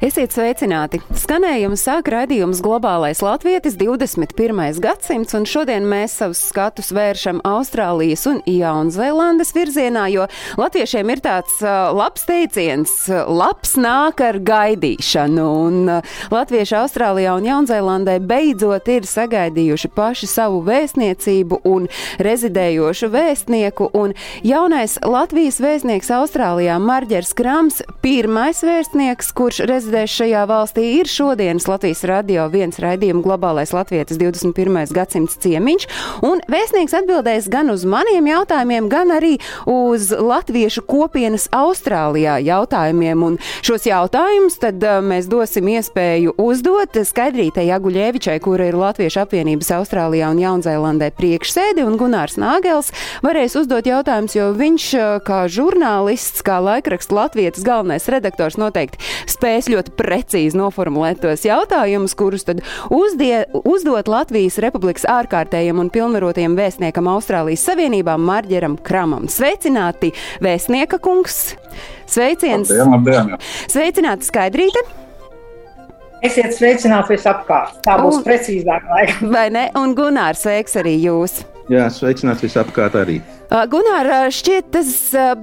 Esiet 0.00 0.32
sveicināti! 0.32 0.96
Skanējumu 1.12 1.76
sāk 1.76 2.06
raidījums 2.08 2.62
Globālais 2.64 3.18
Latvijas 3.20 3.74
21. 3.76 4.78
gadsimts, 4.80 5.34
un 5.36 5.44
šodien 5.44 5.84
mēs 5.84 6.14
savus 6.22 6.40
skatus 6.48 6.88
vēršam 6.96 7.42
Austrālijas 7.44 8.24
un 8.30 8.38
Jaunzēlandes 8.48 9.52
virzienā, 9.52 10.06
jo 10.08 10.24
latviešiem 10.56 11.12
ir 11.12 11.20
tāds 11.20 11.58
uh, 11.60 11.90
labs 11.92 12.24
teiciens- 12.24 12.94
labs 13.42 13.74
nāk 13.76 14.22
ar 14.24 14.38
gaidīšanu, 14.40 15.44
un 15.66 15.92
uh, 15.98 16.16
latvieši 16.32 16.78
Austrālijā 16.80 17.36
un 17.36 17.50
Jaunzēlandē 17.50 18.16
beidzot 18.24 18.88
ir 18.88 19.04
sagaidījuši 19.04 19.92
paši 19.92 20.30
savu 20.32 20.64
vēstniecību 20.64 21.60
un 21.68 21.90
rezidējošu 22.16 23.12
vēstnieku, 23.12 23.90
un 23.92 24.16
jaunais 24.48 24.96
Latvijas 25.04 25.60
vēstnieks 25.60 26.08
Austrālijā 26.22 26.80
Marģers 26.80 27.36
Krams, 27.36 27.84
pirmais 28.00 28.64
vēstnieks, 28.64 29.36
kurš 29.36 29.60
rezidē 29.68 29.89
prezidēs 29.90 30.12
šajā 30.20 30.42
valstī 30.46 30.82
ir 31.00 31.08
šodienas 31.10 31.64
Latvijas 31.66 32.04
radio 32.06 32.44
viens 32.52 32.76
raidījuma 32.78 33.24
globālais 33.24 33.72
latvietis 33.74 34.20
21. 34.20 34.92
gadsimts 34.94 35.34
ciemiņš, 35.42 35.86
un 36.22 36.38
vēstnieks 36.46 36.94
atbildēs 36.94 37.48
gan 37.50 37.72
uz 37.72 37.82
maniem 37.82 38.28
jautājumiem, 38.30 38.86
gan 38.92 39.10
arī 39.10 39.32
uz 39.66 40.12
latviešu 40.14 40.84
kopienas 40.86 41.48
Austrālijā 41.50 42.36
jautājumiem, 42.46 43.24
un 43.26 43.38
šos 43.66 43.88
jautājumus 43.88 44.60
tad 44.62 44.78
uh, 44.86 45.00
mēs 45.02 45.26
dosim 45.26 45.66
iespēju 45.74 46.36
uzdot 46.38 47.00
Skaidrītai 47.10 47.66
Jaguļievičai, 47.72 48.38
kura 48.44 48.70
ir 48.70 48.78
Latviešu 48.78 49.24
apvienības 49.24 49.72
Austrālijā 49.80 50.30
un 50.30 50.38
Jaunzēlandē 50.44 51.10
priekšsēdi, 51.18 51.82
un 51.82 51.98
Gunārs 51.98 52.38
Nāgels 52.38 52.92
varēs 53.26 53.58
uzdot 53.58 53.90
jautājumus, 53.90 54.38
jo 54.38 54.52
viņš 54.54 54.88
kā 55.26 55.42
žurnālists, 55.50 56.46
kā 56.46 56.62
laikraksta 56.62 57.18
Latvijas 57.24 57.66
galvenais 57.66 58.06
redaktors 58.12 58.60
noteikti 58.60 59.02
spēs 59.30 59.66
ļoti 59.70 59.79
ļoti 59.80 59.96
precīzi 59.96 60.58
noformulēt 60.58 61.22
tos 61.24 61.44
jautājumus, 61.46 62.14
kurus 62.18 62.44
tad 62.44 62.62
uzdie, 62.92 63.46
uzdot 63.64 64.08
Latvijas 64.10 64.60
Republikas 64.60 65.06
ārkārtējiem 65.08 65.80
un 65.80 65.90
pilnvarotajiem 65.90 66.56
vēstniekam 66.58 67.08
Austrālijas 67.10 67.64
Savienībā 67.68 68.18
Marģeram 68.20 68.76
Kramam. 68.76 69.28
Sveicināti, 69.28 70.12
vēstnieka 70.44 71.00
kungs! 71.00 71.56
Sveiciens! 72.10 72.70
Labdien, 72.70 73.30
labdien. 73.30 73.38
Sveicināti, 73.70 74.28
Skaidrīte! 74.28 74.84
Esiet 76.20 76.52
sveicināti 76.52 77.14
visapkārt. 77.14 77.78
Tā 77.86 77.96
būs 78.02 78.18
un, 78.18 78.26
precīzāk. 78.26 78.90
Vai 79.32 79.46
ne? 79.54 79.70
Un 79.80 79.96
Gunārs, 79.96 80.44
sveiks 80.44 80.76
arī 80.76 80.98
jūs! 81.00 81.40
Jā, 81.70 81.84
sveicināti 81.94 82.48
visapkārt 82.48 82.96
arī. 82.98 83.20
Gunār, 83.70 84.08
šķiet, 84.34 84.70
tas 84.74 84.90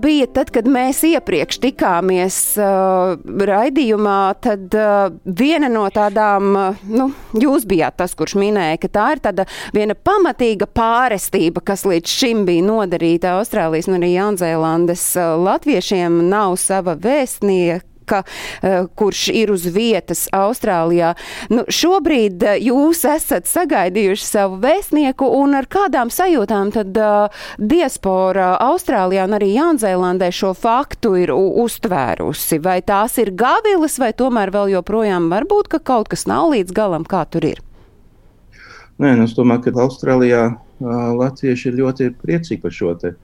bija 0.01 0.27
tad, 0.35 0.51
kad 0.55 0.67
mēs 0.67 0.99
iepriekš 1.07 1.61
tikāmies 1.63 2.37
uh, 2.59 3.15
raidījumā, 3.47 4.19
tad 4.43 4.75
uh, 4.75 5.07
viena 5.23 5.71
no 5.71 5.85
tādām, 5.91 6.51
uh, 6.51 6.85
nu, 6.91 7.09
jūs 7.39 7.63
bijāt 7.67 7.95
tas, 8.01 8.15
kurš 8.19 8.35
minēja, 8.39 8.79
ka 8.83 8.91
tā 8.99 9.07
ir 9.15 9.23
tāda 9.23 9.47
viena 9.75 9.95
pamatīga 9.95 10.67
pārestība, 10.67 11.63
kas 11.63 11.87
līdz 11.87 12.19
šim 12.19 12.43
bija 12.47 12.65
nodarīta 12.67 13.37
Austrālijas 13.39 13.87
un 13.87 14.01
arī 14.01 14.13
Jaunzēlandes 14.17 15.09
latviešiem, 15.47 16.25
nav 16.27 16.59
sava 16.59 16.99
vēstnieka 16.99 17.96
Čaka, 18.07 18.23
eh, 18.61 18.85
kurš 18.95 19.27
ir 19.33 19.51
uz 19.51 19.65
vietas 19.65 20.27
Austrālijā. 20.31 21.15
Nu, 21.49 21.63
šobrīd 21.67 22.43
eh, 22.43 22.59
jūs 22.63 23.03
esat 23.03 23.47
sagaidījuši 23.47 24.23
savu 24.23 24.59
vēstnieku 24.63 25.27
un 25.27 25.55
ar 25.55 25.67
kādām 25.67 26.07
sajūtām 26.07 26.71
tad 26.71 26.97
uh, 26.97 27.27
diaspora 27.57 28.55
Austrālijā 28.63 29.25
un 29.27 29.35
arī 29.35 29.51
Jaunzēlandē 29.55 30.31
šo 30.31 30.53
faktu 30.55 31.15
ir 31.19 31.33
uztvērusi? 31.35 32.61
Vai 32.63 32.79
tās 32.81 33.17
ir 33.19 33.33
gavilas 33.35 33.99
vai 33.99 34.13
tomēr 34.13 34.51
vēl 34.55 34.77
joprojām 34.77 35.29
varbūt, 35.33 35.67
ka 35.67 35.79
kaut 35.79 36.07
kas 36.07 36.27
nav 36.27 36.53
līdz 36.55 36.71
galam, 36.71 37.03
kā 37.03 37.25
tur 37.27 37.43
ir? 37.43 37.61
Nē, 38.97 39.17
nu, 39.17 39.27
es 39.27 39.35
domāju, 39.37 39.67
ka 39.67 39.83
Austrālijā 39.83 40.43
uh, 40.47 40.57
latvieši 41.19 41.71
ir 41.71 41.81
ļoti 41.83 42.13
priecīgi 42.23 42.63
par 42.63 42.73
šo 42.73 42.95
te 43.01 43.17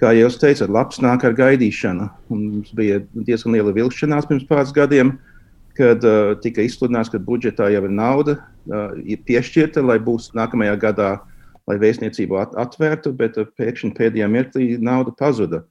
kā 0.00 0.12
jau 0.16 0.30
teicat, 0.40 0.70
labs 0.72 1.00
nāk 1.04 1.24
ar 1.28 1.34
gaidīšanu. 1.36 2.08
Un 2.32 2.44
mums 2.54 2.72
bija 2.76 3.00
diezgan 3.26 3.56
liela 3.56 3.74
vilšanās 3.76 4.28
pirms 4.28 4.46
pāris 4.48 4.72
gadiem, 4.76 5.14
kad 5.78 6.04
uh, 6.04 6.32
tika 6.42 6.64
izsludināts, 6.64 7.12
ka 7.12 7.20
budžetā 7.22 7.70
jau 7.72 7.84
ir 7.86 7.92
nauda 7.94 8.36
uh, 8.38 8.96
ir 9.04 9.20
piešķirta, 9.28 9.84
lai 9.84 9.98
būs 10.02 10.30
nākamajā 10.36 10.76
gadā, 10.82 11.10
lai 11.68 11.76
vēstniecību 11.80 12.40
at 12.40 12.56
atvērtu, 12.60 13.12
bet 13.16 13.38
uh, 13.40 13.48
pēkšņi 13.60 13.94
pēdējā 13.96 14.28
mirklī 14.32 14.70
nauda 14.82 15.14
pazuda. 15.16 15.64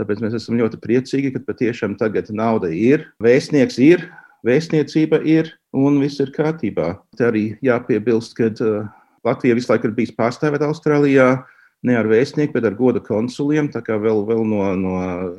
Tāpēc 0.00 0.22
mēs 0.24 0.38
esam 0.38 0.56
ļoti 0.60 0.80
priecīgi, 0.80 1.34
ka 1.34 1.44
patiešām 1.48 1.98
tagad 2.00 2.30
nauda 2.32 2.70
ir, 2.72 3.04
vēstnieks 3.20 3.76
ir, 3.84 4.06
vēstniecība 4.46 5.20
ir 5.28 5.50
un 5.76 5.98
viss 6.00 6.22
ir 6.22 6.32
kārtībā. 6.32 6.94
Te 7.18 7.28
arī 7.28 7.44
jāpiebilst, 7.64 8.36
ka 8.38 8.52
uh, 8.54 8.84
Latvija 9.26 9.58
visu 9.58 9.72
laiku 9.72 9.90
ir 9.90 9.96
bijis 9.98 10.14
pārstāvēta 10.16 10.70
Austrālijā. 10.70 11.32
Uh, 11.40 11.56
ne 11.86 11.96
ar 11.96 12.08
vēstnieku, 12.10 12.54
bet 12.56 12.66
ar 12.68 12.76
goda 12.78 13.02
konsuliem. 13.04 13.70
Tā 13.72 13.82
kā 13.84 13.96
vēl, 14.00 14.24
vēl 14.28 14.44
no, 14.48 14.66
no 14.76 14.94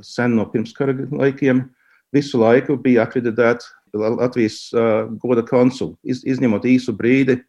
sen, 0.05 0.35
no 0.37 0.47
pirmskara 0.49 0.95
laikiem, 1.11 1.65
visu 2.15 2.41
laiku 2.41 2.79
bija 2.81 3.05
akreditēts 3.05 3.71
Latvijas 3.91 4.69
uh, 4.71 5.09
goda 5.19 5.43
konsuli, 5.43 5.97
iz, 6.07 6.23
izņemot 6.23 6.67
īsu 6.69 6.95
brīdi. 6.95 7.41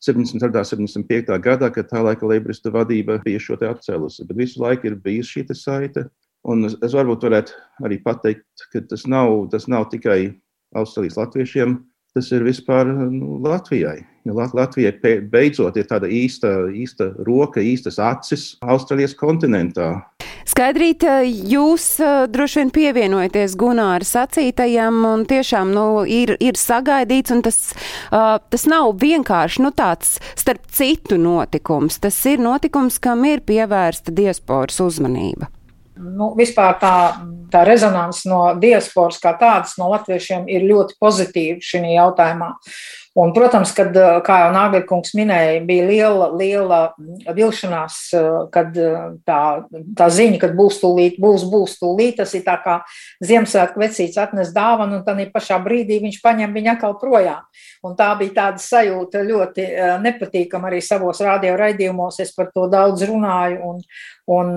74. 0.00 0.64
75. 0.64 1.34
gadā, 1.44 1.68
kad 1.72 1.90
tā 1.90 2.00
laika 2.00 2.24
Leibrista 2.28 2.72
vadība 2.72 3.18
bija 3.24 3.40
šo 3.42 3.58
te 3.60 3.68
atcēlusi, 3.68 4.24
bet 4.28 4.38
visu 4.38 4.62
laiku 4.62 4.88
ir 4.88 4.96
bijusi 4.96 5.42
šī 5.42 5.56
saite. 5.56 6.06
Un 6.48 6.64
es, 6.64 6.76
es 6.80 6.94
varbūt 6.96 7.26
varētu 7.26 7.56
arī 7.84 7.98
pateikt, 8.00 8.46
ka 8.72 8.80
tas 8.88 9.04
nav, 9.04 9.50
tas 9.52 9.68
nav 9.68 9.90
tikai 9.92 10.32
Austrālijas 10.76 11.18
latviešiem, 11.20 11.76
tas 12.16 12.30
ir 12.32 12.46
vispār 12.46 12.88
nu, 12.88 13.36
Latvijai. 13.44 13.98
Jo 14.28 14.36
Latvijai 14.36 15.20
beidzot 15.32 15.78
ir 15.80 15.86
tāda 15.88 16.08
īsta, 16.12 16.50
īsta 16.76 17.08
roka, 17.24 17.62
īstas 17.64 17.96
acis 18.02 18.50
Austrālijas 18.60 19.14
kontinentā. 19.16 19.94
Skaidrīt, 20.50 21.04
jūs 21.48 21.84
droši 22.32 22.60
vien 22.60 22.72
pievienojaties 22.74 23.54
Gunāra 23.60 24.04
sacītajam, 24.04 24.98
un 25.08 25.22
tiešām 25.28 25.70
nu, 25.72 25.84
ir, 26.04 26.34
ir 26.42 26.58
sagaidīts, 26.58 27.32
un 27.32 27.44
tas, 27.46 27.60
uh, 28.10 28.36
tas 28.52 28.66
nav 28.68 28.92
vienkārši 29.00 29.64
nu, 29.64 29.70
tāds 29.76 30.18
starp 30.36 30.66
citu 30.74 31.20
notikums. 31.20 32.00
Tas 32.02 32.18
ir 32.28 32.42
notikums, 32.42 32.98
kam 33.00 33.24
ir 33.30 33.44
pievērsta 33.46 34.12
diasporas 34.16 34.82
uzmanība 34.84 35.48
nu, 36.00 36.30
vispār 36.38 36.76
tā, 36.80 36.94
tā 37.52 37.62
rezonance 37.68 38.28
no 38.30 38.40
diasporas 38.60 39.20
kā 39.22 39.34
tādas 39.40 39.76
no 39.80 39.90
latviešiem 39.92 40.48
ir 40.50 40.66
ļoti 40.68 40.96
pozitīva 41.00 41.60
šajā 41.64 41.92
jautājumā. 41.96 42.50
Un, 43.18 43.32
protams, 43.34 43.72
kad, 43.74 43.96
kā 44.22 44.36
jau 44.44 44.50
Nāgļkungs 44.54 45.16
minēja, 45.18 45.56
bija 45.66 45.86
liela, 45.88 46.28
liela 46.38 46.78
vilšanās, 47.34 47.96
kad 48.54 48.76
tā, 49.26 49.40
tā 49.98 50.06
ziņa, 50.14 50.38
ka 50.38 50.50
būs 50.54 50.78
tūlīt, 50.78 51.16
būs, 51.18 51.42
būs 51.50 51.74
tūlīt, 51.80 52.20
tas 52.20 52.36
ir 52.38 52.44
tā 52.46 52.54
kā 52.62 52.76
Ziemassvētku 53.26 53.82
vecīts 53.82 54.20
atnes 54.22 54.52
dāvanu, 54.54 55.00
un 55.00 55.02
tad 55.06 55.18
pašā 55.34 55.58
brīdī 55.64 55.98
viņš 56.04 56.20
paņem 56.22 56.54
viņu 56.54 56.72
atkal 56.76 56.94
projām. 57.02 57.42
Un 57.82 57.98
tā 57.98 58.12
bija 58.20 58.36
tāda 58.36 58.62
sajūta 58.62 59.24
ļoti 59.26 59.66
nepatīkama 60.06 60.70
arī 60.70 60.78
savos 60.84 61.18
radio 61.26 61.58
raidījumos, 61.58 62.22
es 62.22 62.30
par 62.36 62.52
to 62.54 62.68
daudz 62.70 63.02
runāju, 63.10 63.58
un, 63.72 63.82
un, 64.30 64.52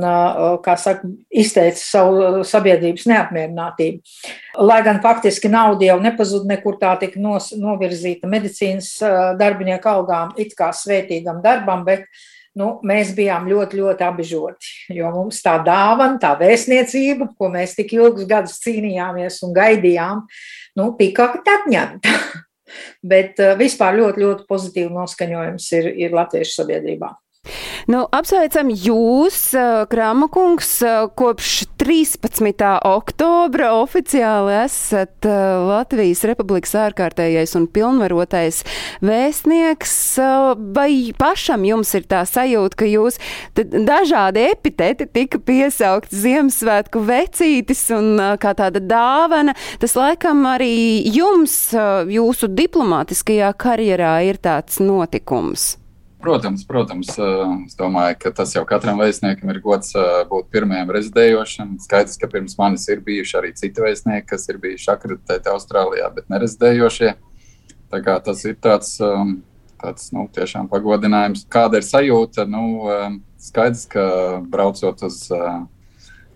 kā 0.66 0.76
saka, 0.80 1.08
izteica 1.34 1.80
savu 1.80 2.44
sabiedrības 2.48 3.08
neapmierinātību. 3.10 4.04
Lai 4.62 4.82
gan 4.86 5.02
faktiski 5.04 5.50
nauda 5.52 5.88
jau 5.88 5.98
nepazuda 6.04 6.54
nekur 6.54 6.78
tā 6.82 6.94
tika 7.02 7.22
nos, 7.22 7.52
novirzīta 7.58 8.30
medicīnas 8.30 8.96
darbinieku 9.40 9.90
algām, 9.90 10.36
it 10.42 10.54
kā 10.58 10.70
svētīgam 10.78 11.42
darbam, 11.46 11.86
bet 11.88 12.06
nu, 12.60 12.70
mēs 12.86 13.14
bijām 13.18 13.48
ļoti, 13.50 13.80
ļoti 13.82 14.06
apbežoti. 14.06 14.74
Jo 14.98 15.10
mums 15.16 15.42
tā 15.46 15.58
dāvana, 15.66 16.20
tā 16.22 16.36
vēstniecība, 16.40 17.32
ko 17.38 17.50
mēs 17.54 17.76
tik 17.80 17.96
ilgus 17.98 18.30
gadus 18.30 18.60
cīnījāmies 18.66 19.42
un 19.48 19.56
gaidījām, 19.58 20.24
nu, 20.80 20.92
tika 21.00 21.32
atņemta. 21.42 22.18
Bet 23.14 23.38
vispār 23.60 24.00
ļoti, 24.00 24.24
ļoti 24.24 24.48
pozitīvi 24.50 24.90
noskaņojums 24.96 25.68
ir, 25.78 25.92
ir 26.08 26.16
latviešu 26.16 26.62
sabiedrībā. 26.62 27.12
Nu, 27.92 28.06
apsveicam 28.16 28.70
jūs, 28.72 29.38
Kramakungs, 29.92 30.70
kopš 31.20 31.66
13. 31.82 32.64
oktobra 32.88 33.74
oficiāli 33.82 34.54
esat 34.62 35.28
Latvijas 35.28 36.24
Republikas 36.30 36.78
ārkārtējais 36.80 37.58
un 37.60 37.68
pilnvarotais 37.68 38.62
vēstnieks. 39.04 39.98
Vai 40.78 41.12
pašam 41.20 41.68
jums 41.68 41.92
ir 42.00 42.08
tā 42.08 42.24
sajūta, 42.30 42.80
ka 42.80 42.88
jūs 42.88 43.20
dažādi 43.60 44.48
epiteti 44.54 45.10
tika 45.12 45.44
piesaukt 45.44 46.16
Ziemassvētku 46.16 47.04
vecītis 47.04 47.86
un 48.00 48.16
kā 48.40 48.56
tāda 48.56 48.80
dāvana? 48.80 49.58
Tas 49.84 50.00
laikam 50.00 50.48
arī 50.56 51.04
jums, 51.12 51.58
jūsu 51.76 52.54
diplomātiskajā 52.56 53.52
karjerā 53.60 54.18
ir 54.32 54.40
tāds 54.40 54.80
notikums. 54.80 55.74
Protams, 56.24 56.62
protams, 56.64 57.10
es 57.68 57.74
domāju, 57.76 58.16
ka 58.22 58.30
tas 58.32 58.54
jau 58.56 58.62
katram 58.64 59.02
vēstniekam 59.02 59.50
ir 59.52 59.58
gods 59.60 59.90
būt 60.30 60.46
pirmajam 60.56 60.94
rezidējošam. 60.96 61.74
Skaidrs, 61.84 62.16
ka 62.22 62.30
pirms 62.32 62.56
manis 62.56 62.86
ir 62.88 63.02
bijuši 63.04 63.36
arī 63.42 63.50
citi 63.60 63.84
vēstnieki, 63.84 64.30
kas 64.30 64.48
ir 64.48 64.62
bijuši 64.64 64.88
akreditēti 64.94 65.52
Austrālijā, 65.52 66.08
bet 66.16 66.32
nerezidējošie. 66.32 67.12
Tas 67.92 68.46
ir 68.48 68.56
tāds, 68.64 68.96
tāds 69.84 70.08
nu, 70.16 70.24
tiešām 70.32 70.72
pagodinājums. 70.72 71.44
Kāda 71.52 71.82
ir 71.82 71.90
sajūta? 71.90 72.48
Nu, 72.48 72.64
skaidrs, 73.44 73.84
ka 73.92 74.08
braucot 74.48 75.04
uz 75.04 75.26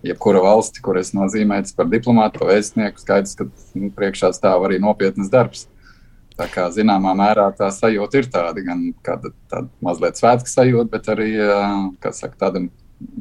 jebkura 0.04 0.44
valsti, 0.44 0.84
kur 0.84 1.00
es 1.00 1.14
nozīmēts 1.16 1.80
par 1.80 1.88
diplomātu, 1.96 2.44
vēstnieku, 2.52 3.00
skaidrs, 3.08 3.40
ka 3.40 3.48
nu, 3.48 3.88
priekšā 3.96 4.36
stāv 4.36 4.68
arī 4.68 4.84
nopietnas 4.84 5.32
darbs. 5.32 5.70
Tā 6.38 6.46
kā 6.54 6.68
zināmā 6.74 7.16
mērā 7.18 7.48
tā 7.58 7.72
sajūta 7.74 8.22
ir 8.22 8.28
tāda, 8.34 8.62
gan 8.66 8.84
tāda, 9.06 9.34
tāda 9.50 9.70
mazliet 9.82 10.20
svētku 10.20 10.52
sajūta, 10.52 10.92
bet 10.94 11.10
arī 11.10 11.32
saka, 12.14 12.36
tādam 12.46 12.70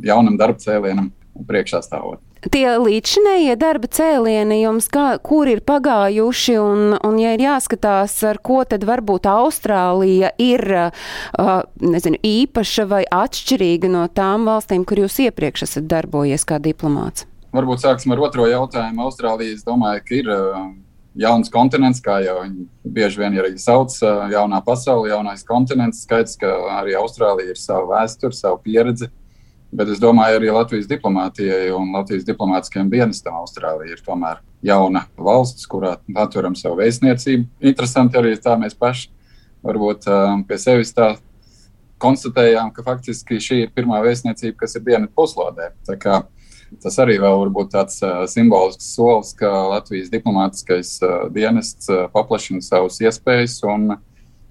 jaunam 0.05 0.37
darba 0.37 0.61
cēlienam 0.61 1.11
priekšā 1.49 1.81
stāvot. 1.85 2.21
Tie 2.53 2.67
līdzšinējie 2.79 3.57
darba 3.59 3.89
cēlieni 3.91 4.61
jums, 4.61 4.87
kā, 4.93 5.07
kur 5.25 5.49
ir 5.51 5.63
pagājuši, 5.67 6.57
un, 6.61 6.95
un 6.95 7.17
ja 7.19 7.33
ir 7.35 7.43
jāskatās, 7.43 8.15
ar 8.29 8.39
ko 8.45 8.61
tad 8.69 8.85
varbūt 8.87 9.27
Austrālija 9.31 10.31
ir 10.43 10.63
uh, 10.77 11.57
nezinu, 11.83 12.21
īpaša 12.21 12.87
vai 12.93 13.03
atšķirīga 13.09 13.91
no 13.91 14.05
tām 14.13 14.47
valstīm, 14.47 14.85
kur 14.87 15.03
jūs 15.03 15.19
iepriekš 15.27 15.67
esat 15.67 15.89
darbojies 15.91 16.47
kā 16.47 16.61
diplomāts? 16.63 17.27
Varbūt 17.57 17.83
sāksim 17.83 18.13
ar 18.13 18.23
otro 18.29 18.47
jautājumu. 18.51 19.09
Austrālija, 19.09 19.57
es 19.57 19.65
domāju, 19.67 20.05
ka 20.07 20.19
ir 20.21 20.31
uh, 20.31 20.67
jauns 21.17 21.51
kontinents, 21.53 22.03
kā 22.05 22.19
jau 22.25 22.41
viņi 22.43 22.67
bieži 22.97 23.21
vien 23.23 23.37
arī 23.41 23.55
sauc, 23.61 23.95
jaunā 24.33 24.61
pasaule, 24.65 25.11
jaunais 25.11 25.45
kontinents. 25.47 26.03
Skaidrs, 26.05 26.37
ka 26.41 26.51
arī 26.79 26.97
Austrālija 26.99 27.55
ir 27.55 27.61
sava 27.61 27.87
vēsture, 27.95 28.37
savu 28.37 28.61
pieredzi. 28.65 29.09
Bet 29.77 29.91
es 29.93 29.99
domāju, 30.01 30.39
arī 30.39 30.53
Latvijas 30.55 30.87
diplomātijai 30.89 31.73
un 31.75 31.91
Latvijas 31.97 32.25
diplomātiskajam 32.29 32.89
dienestam 32.93 33.41
Austrālija 33.41 33.97
ir 33.97 34.03
tomēr 34.05 34.39
jauna 34.65 35.03
valsts, 35.19 35.67
kurā 35.69 35.97
atveram 36.17 36.55
savu 36.57 36.79
vēstniecību. 36.81 37.49
Interesanti 37.73 38.21
arī 38.21 38.37
tā 38.41 38.55
mēs 38.61 38.79
paši 38.79 39.11
varbūt 39.67 40.07
pie 40.47 40.59
sevis 40.63 40.95
tā 40.95 41.17
konstatējām, 41.99 42.71
ka 42.77 42.85
faktiski 42.87 43.41
šī 43.43 43.61
ir 43.65 43.75
pirmā 43.75 43.99
vēstniecība, 44.05 44.61
kas 44.63 44.77
ir 44.79 44.85
dienas 44.87 45.13
puslodē. 45.17 45.73
Tā 45.89 45.97
kā 46.01 46.23
Tas 46.83 46.97
arī 47.03 47.17
var 47.23 47.51
būt 47.55 47.71
tāds 47.75 48.01
uh, 48.03 48.25
simbolisks 48.31 48.89
solis, 48.97 49.33
ka 49.39 49.49
Latvijas 49.71 50.11
diplomātiskais 50.11 50.97
uh, 51.05 51.29
dienests 51.33 51.91
uh, 51.93 52.07
paplašina 52.13 52.65
savas 52.65 52.99
iespējas 53.01 53.61
un, 53.71 53.95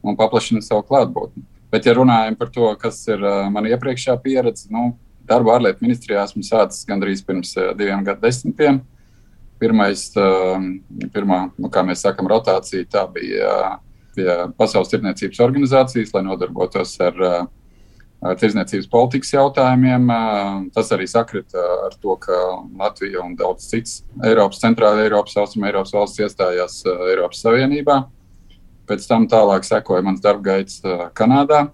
un 0.06 0.18
paplašina 0.20 0.64
savu 0.64 0.86
klātbūtni. 0.88 1.44
Bet, 1.74 1.88
ja 1.90 1.96
runājam 1.98 2.38
par 2.40 2.52
to, 2.56 2.70
kas 2.80 3.02
ir 3.12 3.20
uh, 3.20 3.50
mana 3.52 3.74
iepriekšējā 3.76 4.16
pieredze, 4.24 4.70
nu, 4.72 4.94
darba 5.28 5.58
ārlietu 5.58 5.84
ministrijā 5.84 6.24
esmu 6.24 6.46
sācis 6.46 6.88
gandrīz 6.88 7.24
pirms 7.26 7.52
uh, 7.60 7.74
diviem 7.78 8.06
gadsimtiem. 8.08 8.80
Pirmais, 9.60 10.08
uh, 10.20 10.56
pirmā, 11.12 11.42
nu, 11.60 11.72
kā 11.72 11.84
mēs 11.88 12.06
sakām, 12.06 12.32
rotācija 12.32 12.88
tā 12.92 13.06
bija 13.12 13.76
pie 14.16 14.30
Pasaules 14.56 14.92
tirdzniecības 14.92 15.44
organizācijas, 15.44 16.16
lai 16.16 16.24
nodarbotos 16.30 16.96
ar 17.04 17.20
uh, 17.20 17.38
tirzniecības 18.34 18.88
politikas 18.90 19.34
jautājumiem. 19.36 20.10
Tas 20.74 20.90
arī 20.96 21.06
sakrita 21.10 21.62
ar 21.86 21.96
to, 22.02 22.16
ka 22.22 22.40
Latvija 22.80 23.22
un 23.22 23.36
daudz 23.38 23.68
citas 23.70 24.00
Eiropas, 24.26 24.62
centrāla 24.64 25.06
Eiropas, 25.06 25.38
austruma 25.38 25.70
Eiropas 25.70 25.94
valsts 25.94 26.24
iestājās 26.26 26.82
Eiropas 27.12 27.44
Savienībā. 27.46 28.02
Pēc 28.90 29.08
tam 29.10 29.30
tālāk 29.30 29.66
sekoja 29.66 30.06
mans 30.06 30.22
darba 30.24 30.56
gaids 30.56 30.82
Kanādā. 31.18 31.68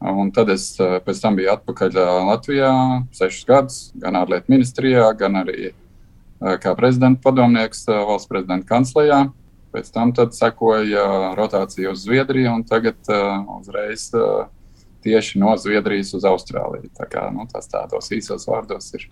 Un 0.00 0.30
tad 0.32 0.48
es 0.52 0.72
pēc 0.78 1.18
tam 1.20 1.36
biju 1.36 1.50
atpakaļ 1.52 1.98
Latvijā 2.28 2.70
sešus 3.16 3.48
gadus, 3.48 3.80
gan 4.00 4.16
ārlietu 4.16 4.52
ministrijā, 4.52 5.10
gan 5.16 5.42
arī 5.42 5.74
kā 6.40 6.72
prezidenta 6.76 7.20
padomnieks 7.26 7.84
valsts 7.88 8.30
prezidenta 8.30 8.68
kanclejā. 8.68 9.26
Pēc 9.70 9.92
tam 9.94 10.10
sekoja 10.34 11.34
rotācija 11.38 11.92
uz 11.92 12.00
Zviedriju, 12.02 12.56
un 12.56 12.64
tagad 12.66 12.96
uzreiz 13.60 14.08
uh, 14.16 14.48
tieši 15.04 15.40
no 15.42 15.56
Zviedrijas 15.60 16.12
uz 16.18 16.26
Austrāliju. 16.28 16.90
Tā 16.96 17.08
kā, 17.10 17.26
nu, 17.34 17.46
tas 17.50 17.68
tādos 17.70 18.10
īsos 18.14 18.46
vārdos 18.48 18.92
ir 18.98 19.08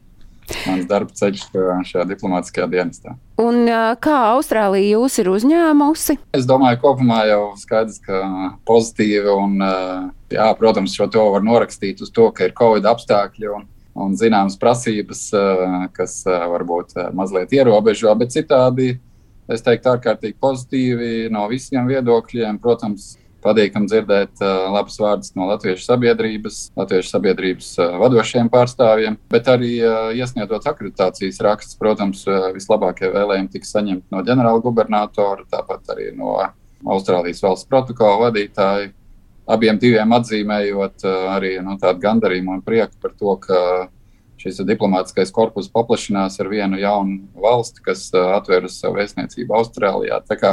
mans 0.66 0.86
darba 0.88 1.12
ceļš 1.12 1.42
šajā 1.90 2.04
diplomātiskajā 2.08 2.68
dienestā. 2.72 3.14
Un 3.42 3.68
kā 4.02 4.18
Austrālija 4.32 4.96
jūs 4.96 5.18
ir 5.22 5.30
uzņēmusi? 5.32 6.18
Es 6.36 6.46
domāju, 6.48 6.80
kopumā 6.84 7.22
jau 7.28 7.42
skaidrs, 7.60 8.00
ka 8.04 8.22
pozitīvi 8.68 9.34
un, 9.34 9.58
jā, 10.32 10.48
protams, 10.60 10.96
šo 10.96 11.08
to 11.12 11.26
var 11.34 11.44
norakstīt 11.44 12.02
uz 12.04 12.12
to, 12.14 12.30
ka 12.32 12.48
ir 12.48 12.56
Covid 12.58 12.88
apstākļi 12.88 13.52
un, 13.58 13.68
un 13.98 14.16
zināmas 14.18 14.58
prasības, 14.60 15.28
kas 15.96 16.22
varbūt 16.24 16.96
mazliet 17.16 17.54
ierobežo, 17.56 18.14
bet 18.18 18.34
citādi 18.36 18.94
es 19.48 19.64
teiktu 19.64 19.94
ārkārtīgi 19.94 20.36
pozitīvi 20.40 21.12
no 21.32 21.46
visiem 21.48 21.88
viedokļiem. 21.88 22.60
Protams, 22.60 23.14
patīkami 23.48 23.88
dzirdēt 23.88 24.44
labus 24.44 25.00
vārdus 25.00 25.32
no 25.38 25.48
latviešu 25.48 25.86
sabiedrības, 25.86 26.60
latviešu 26.78 27.10
sabiedrības 27.14 27.72
vadošiem 28.04 28.52
pārstāvjiem, 28.52 29.16
bet 29.32 29.48
arī 29.48 29.72
iesniedzot 30.20 30.68
akreditācijas 30.68 31.40
rakstus. 31.44 31.80
Protams, 31.80 32.22
vislabākie 32.54 33.10
vēlējumi 33.14 33.52
tika 33.56 33.72
saņemti 33.72 34.14
no 34.14 34.22
ģenerāla 34.26 34.62
gubernatora, 34.64 35.48
tāpat 35.50 35.94
arī 35.96 36.12
no 36.16 36.36
Austrālijas 36.86 37.42
valsts 37.42 37.66
protokola 37.70 38.28
vadītāja. 38.28 38.92
Abiem 39.48 39.78
diviem 39.80 40.12
atzīmējot 40.12 41.06
arī 41.32 41.54
nu, 41.64 41.78
tādu 41.80 42.02
gandarījumu 42.04 42.58
un 42.58 42.66
prieku 42.66 43.00
par 43.00 43.14
to, 43.16 43.32
ka 43.40 43.60
šis 44.38 44.60
diplomātskais 44.68 45.32
korpus 45.34 45.70
paplašinās 45.72 46.36
ar 46.38 46.50
vienu 46.52 46.78
jaunu 46.78 47.24
valsti, 47.42 47.82
kas 47.82 48.04
atvērusi 48.12 48.84
savu 48.84 49.00
vēstniecību 49.00 49.56
Austrālijā. 49.56 50.20
Tā 50.28 50.36
kā 50.38 50.52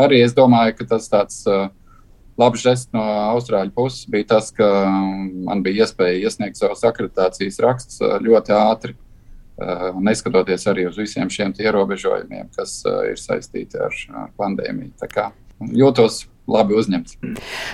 arī 0.00 0.22
es 0.24 0.34
domāju, 0.34 0.74
ka 0.80 0.88
tas 0.94 1.06
tāds 1.12 1.42
uh, 1.46 1.68
labs 2.40 2.62
žests 2.64 2.92
no 2.94 3.02
Austrāļu 3.34 3.74
puses 3.76 4.08
bija 4.10 4.32
tas, 4.36 4.50
ka 4.54 4.66
man 5.46 5.62
bija 5.64 5.86
iespēja 5.86 6.26
iesniegt 6.26 6.60
savus 6.60 6.84
akreditācijas 6.88 7.60
rakstus 7.64 8.02
uh, 8.02 8.18
ļoti 8.22 8.56
ātri. 8.56 8.96
Uh, 9.62 9.90
neskatoties 10.00 10.64
arī 10.70 10.86
uz 10.88 10.96
visiem 10.98 11.28
šiem 11.30 11.52
ierobežojumiem, 11.60 12.48
kas 12.56 12.80
uh, 12.88 13.02
ir 13.10 13.20
saistīti 13.20 13.78
ar 13.78 13.94
pandēmiju. 14.40 14.94
Tā 15.02 15.10
kā 15.12 15.26
jūtos 15.76 16.24
labi 16.50 16.74
uzņemts. 16.76 17.16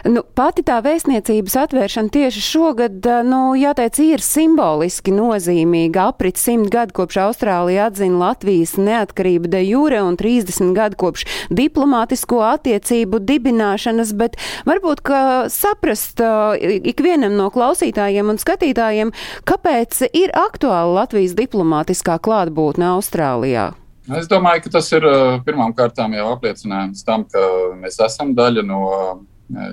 Nu, 0.09 0.23
pati 0.37 0.63
tā 0.67 0.79
vēstniecības 0.85 1.57
atvēršana 1.65 2.13
tieši 2.13 2.43
šogad, 2.45 3.09
nu, 3.27 3.41
jāteic, 3.59 3.99
ir 4.05 4.25
simboliski 4.25 5.15
nozīmīga. 5.15 6.09
Aprit 6.13 6.41
simt 6.41 6.71
gadu 6.73 6.97
kopš 7.01 7.21
Austrālija 7.25 7.89
atzina 7.89 8.21
Latvijas 8.29 8.77
neatkarību 8.81 9.51
de 9.53 9.63
jure 9.65 10.03
un 10.05 10.19
30 10.21 10.75
gadu 10.77 11.01
kopš 11.01 11.25
diplomātisko 11.55 12.43
attiecību 12.51 13.23
dibināšanas, 13.25 14.15
bet 14.19 14.39
varbūt, 14.69 15.03
ka 15.07 15.21
saprast 15.53 16.21
uh, 16.25 16.55
ikvienam 16.59 17.39
no 17.39 17.49
klausītājiem 17.55 18.35
un 18.35 18.41
skatītājiem, 18.41 19.15
kāpēc 19.49 20.05
ir 20.13 20.35
aktuāla 20.37 21.03
Latvijas 21.03 21.37
diplomātiskā 21.39 22.21
klātbūtne 22.23 22.93
Austrālijā. 22.97 23.73
Es 24.17 24.25
domāju, 24.25 24.63
ka 24.65 24.71
tas 24.79 24.87
ir 24.97 25.05
pirmām 25.45 25.75
kārtām 25.77 26.15
jau 26.17 26.31
apliecinājums 26.33 27.05
tam, 27.05 27.27
ka 27.29 27.43
mēs 27.77 27.99
esam 28.01 28.31
daļa 28.37 28.63
no 28.65 28.85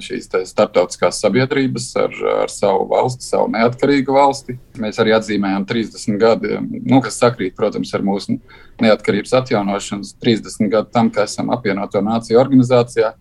šīs 0.04 0.27
starptautiskās 0.48 1.22
sabiedrības 1.24 1.88
ar, 2.00 2.13
ar 2.44 2.51
savu 2.51 2.86
valsti, 2.92 3.24
savu 3.27 3.48
neatkarīgu 3.54 4.15
valsti. 4.15 4.58
Mēs 4.80 5.00
arī 5.04 5.13
atzīmējam 5.15 5.65
30 5.68 6.20
gadi, 6.20 6.60
nu, 6.84 7.00
kas 7.04 7.20
sakrīt, 7.20 7.56
protams, 7.56 7.94
ar 7.96 8.04
mūsu 8.04 8.38
neatkarības 8.84 9.36
atjaunošanas 9.39 10.15
30 10.24 10.72
gadu 10.72 10.92
tam, 10.96 11.12
ka 11.15 11.24
esam 11.27 11.51
apvienoto 11.56 12.04
nāciju 12.04 12.39
organizācijā. 12.39 13.13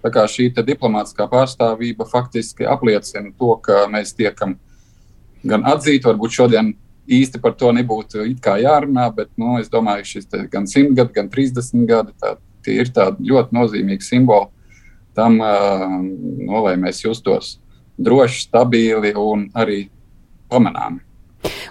Tā 0.00 0.12
kā 0.12 0.24
šī 0.28 0.50
diplomātiskā 0.56 1.24
pārstāvība 1.28 2.08
faktiski 2.08 2.68
apliecina 2.68 3.32
to, 3.36 3.56
ka 3.64 3.86
mēs 3.92 4.12
tiekam 4.16 4.56
gan 5.44 5.64
atzīti, 5.68 6.04
varbūt 6.08 6.36
šodien 6.36 6.74
īsti 7.10 7.40
par 7.42 7.56
to 7.58 7.72
nebūtu 7.74 8.24
jārunā, 8.62 9.08
bet 9.14 9.30
nu, 9.40 9.58
es 9.60 9.70
domāju, 9.72 10.04
ka 10.04 10.12
šis 10.12 10.30
gan 10.52 10.68
100 10.70 10.94
gadi, 10.96 11.14
gan 11.16 11.30
30 11.32 11.86
gadi 11.88 12.14
tā, 12.20 12.36
ir 12.70 12.90
ļoti 12.94 13.56
nozīmīgi 13.56 14.06
simboli 14.06 14.50
tam, 15.18 15.36
nu, 15.40 16.62
lai 16.64 16.76
mēs 16.78 17.02
justos 17.04 17.58
droši, 18.00 18.46
stabili 18.46 19.12
un 19.18 19.48
arī 19.58 19.88
pamanāmi. 20.50 21.02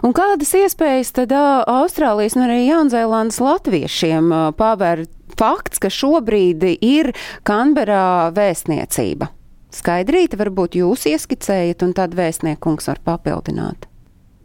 Un 0.04 0.14
kādas 0.18 0.52
iespējas 0.58 1.12
tad 1.14 1.34
Austrālijas 1.36 2.36
un 2.38 2.48
arī 2.48 2.64
Jaunzēlandes 2.70 3.40
latviešiem 3.44 4.32
paver 4.58 5.06
fakts, 5.38 5.82
ka 5.82 5.92
šobrīd 5.94 6.66
ir 6.82 7.12
Kanberā 7.48 8.32
vēstniecība? 8.36 9.30
Skaidrīta, 9.70 10.40
varbūt 10.40 10.80
jūs 10.80 11.06
ieskicējat, 11.12 11.86
un 11.86 11.94
tad 11.94 12.16
vēstniekungs 12.18 12.90
var 12.90 13.04
papildināt. 13.06 13.86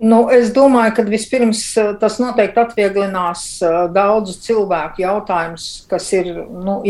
Nu, 0.03 0.25
es 0.35 0.49
domāju, 0.51 0.97
ka 0.97 1.03
vispirms 1.07 1.61
eh, 1.79 1.93
tas 2.01 2.17
noteikti 2.19 2.59
atvieglinās 2.59 3.45
eh, 3.63 3.77
daudzu 3.95 4.35
cilvēku 4.43 5.05
jautājumus, 5.05 5.69
kas 5.91 6.09
ir, 6.19 6.33
nu, 6.51 6.81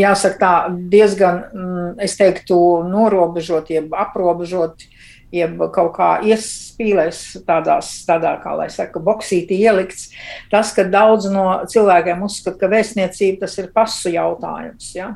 tā 0.41 0.53
diezgan, 0.89 1.43
mm, 1.53 1.91
es 2.01 2.17
teiktu, 2.17 2.57
norobežoti, 2.89 3.77
jeb 3.77 3.93
aprobežoti 3.93 4.89
jeb 5.35 5.59
kaut 5.75 5.91
kā 5.97 6.09
iespīlēs 6.25 7.21
tādās, 7.47 7.91
tādā, 8.07 8.35
kā 8.43 8.55
lai 8.57 8.67
saka, 8.73 9.01
boksītī 9.03 9.57
ielikts. 9.65 10.09
Tas, 10.51 10.71
ka 10.75 10.85
daudz 10.89 11.27
no 11.31 11.45
cilvēkiem 11.71 12.23
uzskata, 12.25 12.57
ka 12.61 12.71
vēstniecība 12.71 13.45
tas 13.45 13.57
ir 13.61 13.69
pasu 13.75 14.13
jautājums, 14.13 14.91
ja? 14.95 15.11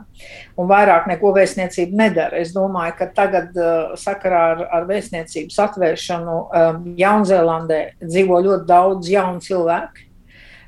un 0.59 0.69
vairāk 0.69 1.07
neko 1.11 1.33
vēstniecība 1.37 2.03
nedara. 2.03 2.41
Es 2.43 2.53
domāju, 2.55 2.97
ka 2.99 3.09
tagad 3.15 3.55
uh, 3.57 3.95
sakarā 3.99 4.43
ar, 4.53 4.67
ar 4.79 4.89
vēstniecības 4.89 5.59
atvēršanu 5.69 6.37
um, 6.43 6.85
Jaunzēlandē 6.99 7.81
dzīvo 8.03 8.43
ļoti 8.45 8.69
daudz 8.69 9.11
jaunu 9.11 9.43
cilvēku 9.43 10.07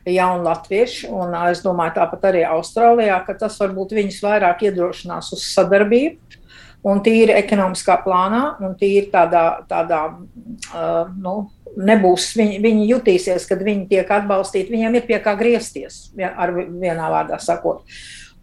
jauni 0.10 0.48
latvieši, 0.48 1.12
un 1.14 1.36
uh, 1.36 1.48
es 1.54 1.62
domāju, 1.62 1.94
tāpat 2.00 2.30
arī 2.32 2.46
Austrālijā, 2.50 3.20
ka 3.28 3.36
tas 3.38 3.60
varbūt 3.62 3.94
viņus 4.00 4.22
vairāk 4.26 4.64
iedrošinās 4.70 5.30
uz 5.36 5.46
sadarbību 5.52 6.41
un 6.88 7.02
tīri 7.06 7.36
ekonomiskā 7.38 7.98
plānā, 8.06 8.44
un 8.64 8.76
tīri 8.80 9.10
tādā, 9.14 9.46
tādā 9.70 10.02
uh, 10.10 11.12
nu, 11.14 11.36
nebūs, 11.78 12.32
viņi, 12.38 12.58
viņi 12.64 12.88
jutīsies, 12.90 13.46
kad 13.50 13.62
viņi 13.66 13.88
tiek 13.92 14.10
atbalstīti, 14.12 14.74
viņiem 14.74 14.98
ir 14.98 15.06
pie 15.08 15.22
kā 15.24 15.36
griezties, 15.40 16.10
ar 16.18 16.56
vienā 16.56 17.12
vārdā 17.14 17.40
sakot. 17.42 17.86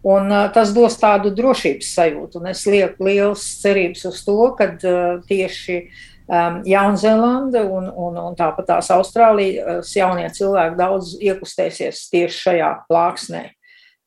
Un, 0.07 0.29
uh, 0.31 0.47
tas 0.55 0.71
dos 0.75 0.95
tādu 0.99 1.33
drošības 1.35 1.91
sajūtu, 1.97 2.39
un 2.39 2.53
es 2.53 2.63
lieku 2.69 3.09
liels 3.09 3.43
cerības 3.59 4.07
uz 4.07 4.23
to, 4.23 4.39
ka 4.55 4.71
uh, 4.71 5.19
tieši 5.27 5.81
um, 5.83 6.61
Jaunzēlanda 6.63 7.65
un, 7.67 7.89
un, 7.91 8.19
un 8.29 8.39
tāpat 8.39 8.71
tās 8.71 8.91
Austrālijas 8.95 9.91
jaunie 9.99 10.29
cilvēki 10.31 10.79
daudz 10.79 11.17
iekustēsies 11.19 12.05
tieši 12.13 12.43
šajā 12.45 12.73
plāksnē, 12.87 13.49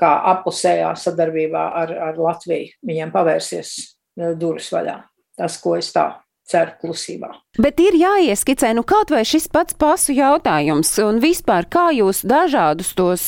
kā 0.00 0.14
apusējā 0.32 0.94
sadarbībā 0.96 1.66
ar, 1.82 1.92
ar 2.08 2.22
Latviju. 2.24 2.72
Viņiem 2.88 3.12
pavērsies 3.12 3.76
durvis 4.16 4.72
vaļā. 4.72 4.98
Tas, 5.38 5.56
ko 5.62 5.76
es 5.78 5.88
tā 5.94 6.08
ceru 6.48 6.74
klusībā. 6.80 7.30
Bet 7.62 7.80
ir 7.80 7.96
jāieskicē, 7.96 8.72
nu 8.76 8.84
kaut 8.86 9.12
vai 9.14 9.22
šis 9.28 9.46
pats 9.52 9.76
pasu 9.78 10.14
jautājums 10.16 10.90
un 11.04 11.20
vispār 11.22 11.68
kā 11.70 11.88
jūs 11.94 12.24
dažādus 12.28 12.92
tos 12.98 13.24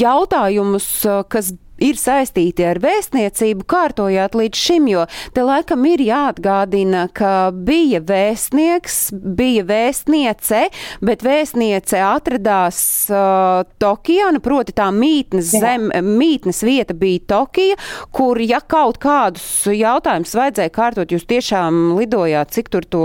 jautājumus, 0.00 0.88
kas 1.28 1.52
ir 1.84 1.98
saistīti 2.00 2.64
ar 2.66 2.80
vēstniecību, 2.82 3.66
kārtojāt 3.70 4.36
līdz 4.38 4.60
šim, 4.66 4.88
jo 4.92 5.04
te 5.36 5.44
laikam 5.46 5.84
ir 5.88 6.02
jāatgādina, 6.04 7.06
ka 7.14 7.50
bija 7.54 8.00
vēstnieks, 8.04 8.98
bija 9.12 9.64
vēstniece, 9.68 10.64
bet 11.04 11.24
vēstniece 11.26 12.00
atradās 12.04 12.78
uh, 13.12 13.64
Tokijā, 13.82 14.30
nu, 14.34 14.42
proti 14.44 14.76
tā 14.76 14.90
mītnes 14.94 15.52
zem, 15.54 15.90
mītnes 16.04 16.62
vieta 16.66 16.96
bija 16.96 17.24
Tokija, 17.34 17.78
kur, 18.14 18.40
ja 18.42 18.60
kaut 18.60 19.00
kādus 19.02 19.66
jautājumus 19.70 20.34
vajadzēja 20.38 20.74
kārtot, 20.74 21.14
jūs 21.14 21.26
tiešām 21.30 21.98
lidojāt, 21.98 22.54
cik 22.54 22.72
tur 22.72 22.88
to 22.88 23.04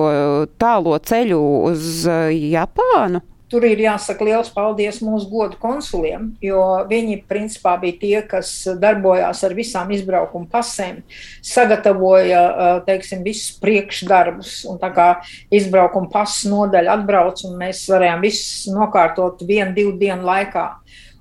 tālo 0.61 0.99
ceļu 0.99 1.41
uz 1.71 2.05
uh, 2.07 2.29
Japānu? 2.29 3.23
Tur 3.49 3.65
ir 3.65 3.79
jāsaka 3.81 4.25
liels 4.27 4.51
paldies 4.53 4.99
mūsu 5.01 5.25
godu 5.31 5.57
konsuliem, 5.61 6.27
jo 6.43 6.61
viņi 6.89 7.19
principā 7.29 7.73
bija 7.81 7.97
tie, 8.01 8.15
kas 8.29 8.51
darbojās 8.77 9.41
ar 9.47 9.55
visām 9.57 9.89
izbraukuma 9.95 10.45
pasēm, 10.51 10.99
sagatavoja 11.45 12.43
teiksim, 12.85 13.23
visus 13.25 13.57
priekšdarbus. 13.63 14.59
Tā 14.81 14.91
kā 14.93 15.07
izbraukuma 15.49 16.11
pasu 16.13 16.51
nodaļa 16.53 16.99
atbrauc, 16.99 17.41
un 17.49 17.57
mēs 17.63 17.87
varējām 17.89 18.21
visus 18.27 18.69
nokārtot 18.73 19.41
vienu, 19.41 19.73
divu 19.73 19.97
dienu 19.97 20.29
laikā. 20.29 20.67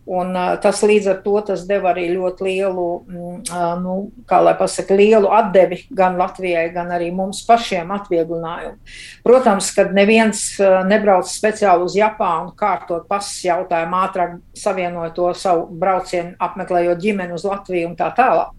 Un, 0.08 0.32
tas 0.62 0.80
līdz 0.88 1.10
ar 1.12 1.18
to 1.20 1.36
deva 1.68 1.90
arī 1.92 2.06
ļoti 2.14 2.46
lielu, 2.46 2.84
uh, 2.96 3.74
nu, 3.82 3.96
kā 4.28 4.38
lai 4.40 4.54
pasaka, 4.56 4.96
lielu 4.96 5.28
atdevi 5.36 5.82
gan 5.92 6.16
Latvijai, 6.16 6.70
gan 6.72 6.88
arī 6.96 7.10
mums 7.12 7.42
pašiem 7.44 7.92
atvieglojumu. 7.92 8.78
Protams, 9.26 9.70
kad 9.76 9.92
neviens 9.92 10.42
nebrauc 10.88 11.28
speciāli 11.28 11.84
uz 11.84 11.96
Japānu, 11.98 12.54
kārtot 12.56 13.04
pasas 13.10 13.42
jautājumu, 13.44 14.00
ātrāk 14.00 14.38
savienojot 14.56 15.16
to 15.18 15.32
savu 15.36 15.68
braucienu, 15.80 16.36
apmeklējot 16.40 17.04
ģimeni 17.04 17.36
uz 17.36 17.44
Latviju 17.48 17.92
un 17.92 17.98
tā 17.98 18.08
tālāk 18.16 18.54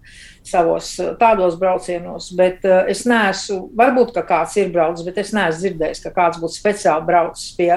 savos 0.50 0.92
eh, 1.00 1.12
tādos 1.20 1.58
braucienos, 1.60 2.30
bet 2.38 2.66
uh, 2.68 2.82
es 2.92 3.06
neesmu, 3.10 3.70
varbūt 3.78 4.18
kāds 4.28 4.58
ir 4.60 4.72
braucis, 4.74 5.06
bet 5.08 5.20
es 5.22 5.32
neesmu 5.36 5.64
dzirdējis, 5.64 6.02
ka 6.04 6.14
kāds 6.16 6.40
būtu 6.42 6.58
speciāli 6.58 7.08
braucis 7.08 7.54
pie, 7.58 7.72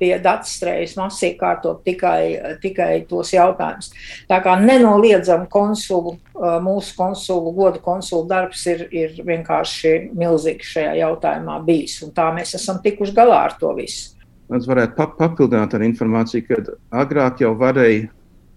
pie 0.00 0.12
datastrejas 0.22 0.96
masīgi 0.98 1.38
kārtot 1.40 1.82
tikai, 1.86 2.56
tikai 2.62 2.90
tos 3.10 3.32
jautājumus. 3.34 3.92
Tā 4.30 4.40
kā 4.44 4.56
nenoliedzam 4.60 5.46
konsulu, 5.52 6.16
uh, 6.36 6.58
mūsu 6.64 6.96
konsulu, 6.98 7.54
godu 7.56 7.82
konsulu 7.84 8.26
darbs 8.30 8.66
ir, 8.72 8.86
ir 8.90 9.16
vienkārši 9.22 10.12
milzīgs 10.16 10.74
šajā 10.76 10.98
jautājumā 11.02 11.60
bijis, 11.66 12.00
un 12.06 12.14
tā 12.16 12.28
mēs 12.36 12.56
esam 12.58 12.82
tikuši 12.84 13.16
galā 13.16 13.46
ar 13.48 13.58
to 13.60 13.72
visu. 13.78 14.16
Es 14.54 14.66
varētu 14.68 15.08
papildināt 15.18 15.72
ar 15.74 15.82
informāciju, 15.82 16.44
ka 16.46 16.60
agrāk 17.02 17.40
jau 17.42 17.50
varēja 17.58 18.06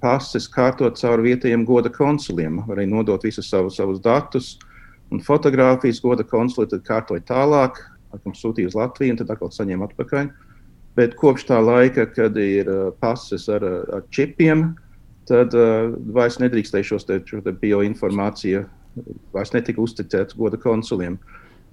pases 0.04 0.48
kārtot 0.52 1.00
caur 1.00 1.22
vietējiem 1.24 1.66
goda 1.68 1.92
konsuliem. 1.92 2.62
Varēja 2.68 2.92
nodot 2.92 3.24
visus 3.26 3.50
savus, 3.52 3.78
savus 3.80 4.02
datus 4.04 4.58
un 5.12 5.24
fotografijas 5.26 6.02
goda 6.04 6.24
konsuli, 6.24 6.70
tad 6.70 6.86
kārtoja 6.88 7.24
tālāk, 7.28 7.82
laikam 8.14 8.36
sūtīja 8.38 8.72
uz 8.72 8.78
Latviju 8.78 9.16
un 9.16 9.22
tad 9.22 9.34
atkal 9.34 9.52
saņēma 9.54 9.90
atpakaļ. 9.90 10.30
Bet 11.00 11.16
kopš 11.20 11.48
tā 11.50 11.60
laika, 11.64 12.06
kad 12.12 12.38
ir 12.42 12.70
uh, 12.70 12.90
pases 13.02 13.48
ar, 13.52 13.64
uh, 13.66 13.82
ar 13.98 14.06
čipiem, 14.14 14.74
tad 15.30 15.54
uh, 15.58 15.94
vairs 16.16 16.40
nedrīkstēja 16.42 17.00
šo 17.00 17.42
bioinformāciju, 17.62 18.66
vairs 19.36 19.54
netika 19.56 19.82
uzticēts 19.82 20.38
goda 20.38 20.60
konsuliem. 20.60 21.20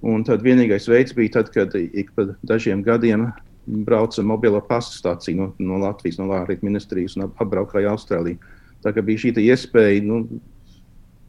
Un 0.06 0.22
tad 0.28 0.44
vienīgais 0.44 0.86
veids 0.92 1.16
bija 1.16 1.38
tad, 1.38 1.50
kad 1.54 1.74
ik 1.74 2.12
pa 2.14 2.28
dažiem 2.46 2.84
gadiem 2.84 3.30
brauca 3.66 4.22
mobilo 4.22 4.60
pasu 4.62 4.94
stāciju 4.96 5.36
no, 5.38 5.48
no 5.58 5.80
Latvijas, 5.82 6.20
no 6.20 6.28
Lārijas 6.30 6.62
ministrijas 6.62 7.16
un 7.18 7.26
apbraukāja 7.26 7.92
Austrāliju. 7.92 8.38
Tā 8.84 8.92
kā 8.94 9.02
bija 9.02 9.24
šī 9.24 9.34
iespēja, 9.42 10.04
nu, 10.06 10.22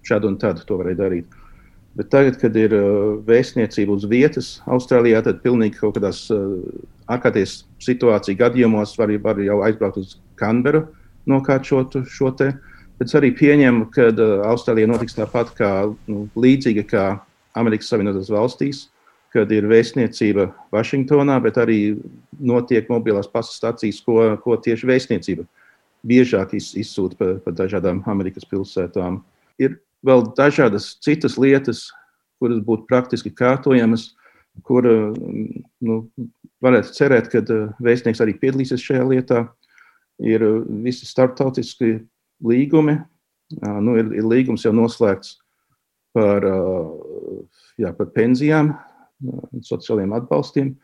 šādu 0.05 0.31
un 0.31 0.37
tādu 0.41 0.65
to 0.67 0.77
varēja 0.79 1.01
darīt. 1.01 1.37
Bet 1.97 2.11
tagad, 2.13 2.37
kad 2.37 2.55
ir 2.59 2.75
uh, 2.77 3.17
vēstniecība 3.25 3.95
uz 3.95 4.05
vietas 4.09 4.49
Austrālijā, 4.69 5.23
tad 5.25 5.41
pilnīgi 5.41 5.79
kaut 5.79 5.95
kādās 5.97 6.27
uh, 6.33 6.59
ārkārtības 7.09 7.63
situāciju 7.81 8.37
gadījumos 8.37 8.93
var, 8.99 9.15
var 9.23 9.41
jau 9.41 9.63
aizbraukt 9.65 9.97
uz 10.03 10.17
Canberu, 10.37 10.83
nokārt 11.25 11.65
šo, 11.65 11.81
šo 12.05 12.29
te. 12.37 12.51
Bet 12.99 13.09
es 13.09 13.17
arī 13.17 13.31
pieņemu, 13.39 13.87
ka 13.95 14.11
uh, 14.11 14.43
Austrālijā 14.51 14.91
notiks 14.91 15.17
tāpat 15.17 15.55
kā 15.57 15.71
nu, 16.05 16.27
līdzīga 16.37 16.85
kā 16.91 17.07
Amerikas 17.57 17.89
Savienotās 17.89 18.29
valstīs 18.29 18.85
kad 19.33 19.51
ir 19.51 19.67
vēstniecība 19.69 20.49
Vašingtonā, 20.73 21.37
bet 21.43 21.59
arī 21.61 21.97
notiek 22.39 22.89
mobilās 22.91 23.29
pasas 23.31 23.59
stācijas, 23.59 23.99
ko, 24.05 24.19
ko 24.43 24.57
tieši 24.61 24.89
vēstniecība 24.89 25.47
biežāk 26.07 26.55
iz, 26.57 26.71
izsūta 26.77 27.17
pa, 27.19 27.29
pa 27.43 27.53
dažādām 27.55 28.03
Amerikas 28.09 28.47
pilsētām. 28.47 29.21
Ir 29.61 29.79
vēl 30.05 30.27
dažādas 30.37 30.93
citas 31.03 31.37
lietas, 31.41 31.87
kuras 32.41 32.61
būtu 32.63 32.87
praktiski 32.89 33.33
kārtojamas, 33.33 34.11
kur 34.65 34.85
nu, 34.85 35.97
varētu 36.63 36.93
cerēt, 36.95 37.29
ka 37.33 37.43
vēstnieks 37.83 38.21
arī 38.23 38.37
piedalīsies 38.39 38.83
šajā 38.83 39.05
lietā. 39.09 39.43
Ir 40.17 40.41
visi 40.85 41.05
starptautiski 41.05 41.99
līgumi, 42.45 42.97
nu, 43.61 43.97
ir, 43.99 44.09
ir 44.17 44.25
līgums 44.25 44.65
jau 44.65 44.73
noslēgts 44.73 45.35
par, 46.17 46.45
jā, 47.77 47.91
par 47.93 48.09
pensijām, 48.15 48.73
sociālajiem 49.65 50.13
atbalstiem. 50.17 50.75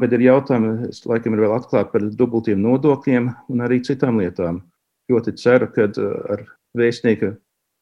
Bet 0.00 0.12
ir 0.12 0.26
jautājumi, 0.26 0.90
kas 0.90 1.04
laikam 1.08 1.36
ir 1.36 1.44
vēl 1.46 1.54
atklāti 1.56 1.94
par 1.94 2.08
dubultiem 2.20 2.60
nodokļiem 2.60 3.30
un 3.48 3.62
arī 3.64 3.80
citām 3.84 4.20
lietām. 4.20 4.60
Ļoti 5.10 5.34
ceru, 5.40 5.70
ka 5.72 5.88
ar 6.34 6.44
vēstnieka 6.76 7.32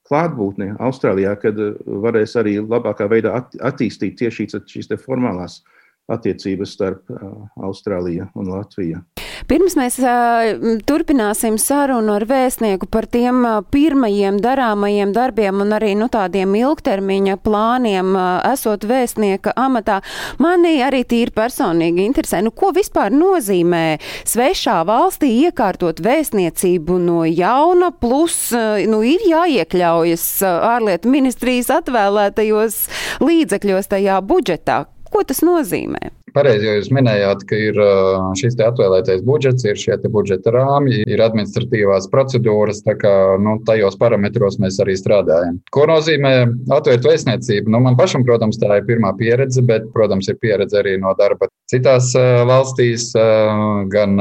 klātbūtni 0.08 0.72
Austrālijā, 0.80 1.34
kad 1.42 1.58
varēs 2.04 2.36
arī 2.40 2.56
labākā 2.62 3.08
veidā 3.10 3.34
attīstīt 3.60 4.16
tieši 4.22 4.48
šīs 4.70 4.94
formālās 5.02 5.60
attiecības 6.08 6.78
starp 6.78 7.10
Austrāliju 7.60 8.30
un 8.38 8.54
Latviju. 8.54 9.02
Pirms 9.46 9.76
mēs 9.78 9.98
uh, 10.02 10.80
turpināsim 10.88 11.58
sarunu 11.62 12.16
ar 12.16 12.24
vēstnieku 12.28 12.88
par 12.90 13.06
tiem 13.10 13.44
uh, 13.46 13.60
pirmajiem 13.70 14.40
darāmajiem 14.42 15.12
darbiem 15.14 15.62
un 15.62 15.76
arī 15.76 15.92
nu, 15.98 16.08
tādiem 16.10 16.56
ilgtermiņa 16.58 17.38
plāniem, 17.44 18.10
uh, 18.16 18.40
esot 18.50 18.86
vēstnieka 18.88 19.54
amatā, 19.58 20.00
mani 20.42 20.78
arī 20.84 21.04
tīri 21.08 21.34
personīgi 21.36 22.06
interesē, 22.08 22.42
nu, 22.42 22.50
ko 22.50 22.72
vispār 22.76 23.14
nozīmē 23.14 23.84
svešā 24.28 24.80
valstī 24.88 25.30
iekārtot 25.46 26.02
vēstniecību 26.04 26.98
no 27.04 27.22
jauna, 27.28 27.92
plus 27.94 28.50
nu, 28.90 29.02
ir 29.06 29.22
jāiekļaujas 29.28 30.28
ārlietu 30.48 31.12
ministrijas 31.12 31.70
atvēlētajos 31.78 32.84
līdzekļos 33.22 33.92
tajā 33.94 34.20
budžetā. 34.24 34.84
Ko 35.08 35.24
tas 35.24 35.40
nozīmē? 35.44 36.10
Pareizi, 36.34 36.66
jūs 36.68 36.90
minējāt, 36.94 37.44
ka 37.48 37.58
ir 37.58 37.78
šis 38.38 38.56
atvēlētais 38.58 39.22
budžets, 39.26 39.64
ir 39.68 39.78
šie 39.78 39.96
budžeta 40.10 40.52
rāmji, 40.54 41.04
ir 41.06 41.22
administratīvās 41.24 42.08
procedūras, 42.12 42.82
tā 42.86 42.96
kā 42.98 43.12
nu, 43.40 43.58
tajos 43.68 43.96
parametros 44.00 44.58
mēs 44.62 44.80
arī 44.82 44.96
strādājam. 44.98 45.60
Ko 45.74 45.86
nozīmē 45.88 46.34
atvērt 46.74 47.06
vēstniecību? 47.06 47.70
Nu, 47.72 47.80
man 47.84 47.98
pašam, 47.98 48.26
protams, 48.26 48.58
tā 48.60 48.80
ir 48.80 48.88
pirmā 48.88 49.14
pieredze, 49.18 49.62
bet, 49.64 49.88
protams, 49.94 50.28
ir 50.28 50.40
pieredze 50.42 50.80
arī 50.82 50.96
no 51.00 51.14
darba 51.18 51.48
citās 51.70 52.10
valstīs, 52.48 53.10
gan 53.92 54.18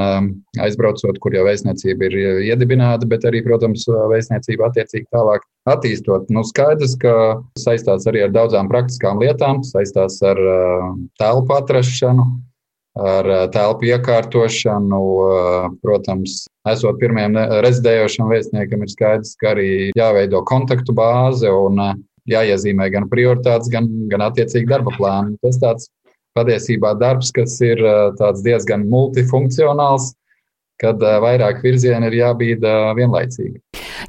aizbraucot, 0.62 1.18
kur 1.24 1.36
jau 1.36 1.46
vēstniecība 1.48 2.10
ir 2.10 2.18
iedibināta, 2.52 3.10
bet 3.10 3.26
arī, 3.28 3.44
protams, 3.46 3.88
vēstniecība 3.88 4.70
attiecīgi 4.70 5.10
tālāk 5.16 5.46
attīstot. 5.68 6.30
Nu, 6.32 6.46
skaidrs, 6.48 6.96
ka 7.00 7.14
saistās 7.60 8.08
arī 8.08 8.24
ar 8.28 8.32
daudzām 8.36 8.70
praktiskām 8.72 9.20
lietām, 9.20 9.64
saistās 9.68 10.22
ar 10.24 10.40
telpu 11.20 11.58
atrašanu 11.58 11.97
ieviešanu, 11.98 12.26
ar 12.98 13.30
eh, 13.30 13.48
telpu 13.52 13.86
iekārtošanu. 13.86 15.02
Eh, 15.02 15.70
protams, 15.82 16.48
esot 16.70 17.00
pirmajam 17.00 17.38
rezidējošam 17.64 18.30
vēstniekam, 18.32 18.84
ir 18.84 18.90
skaidrs, 18.90 19.36
ka 19.40 19.54
arī 19.56 19.92
jāveido 19.98 20.44
kontaktu 20.46 20.94
bāze 20.94 21.50
un 21.50 21.80
eh, 21.80 21.96
jāiezīmē 22.28 22.90
gan 22.92 23.10
prioritātes, 23.10 23.70
gan, 23.70 23.88
gan 24.10 24.22
attiecīgi 24.22 24.68
darba 24.68 24.92
plāni. 24.98 25.38
Tas 25.42 25.60
tāds 25.62 25.90
patiesībā 26.38 26.94
darbs, 27.00 27.32
kas 27.34 27.56
ir 27.66 27.80
diezgan 28.44 28.84
multifunkcionāls, 28.92 30.12
kad 30.82 31.02
vairāk 31.02 31.64
virzieni 31.66 32.10
ir 32.10 32.18
jābīda 32.22 32.74
vienlaicīgi. 32.98 33.62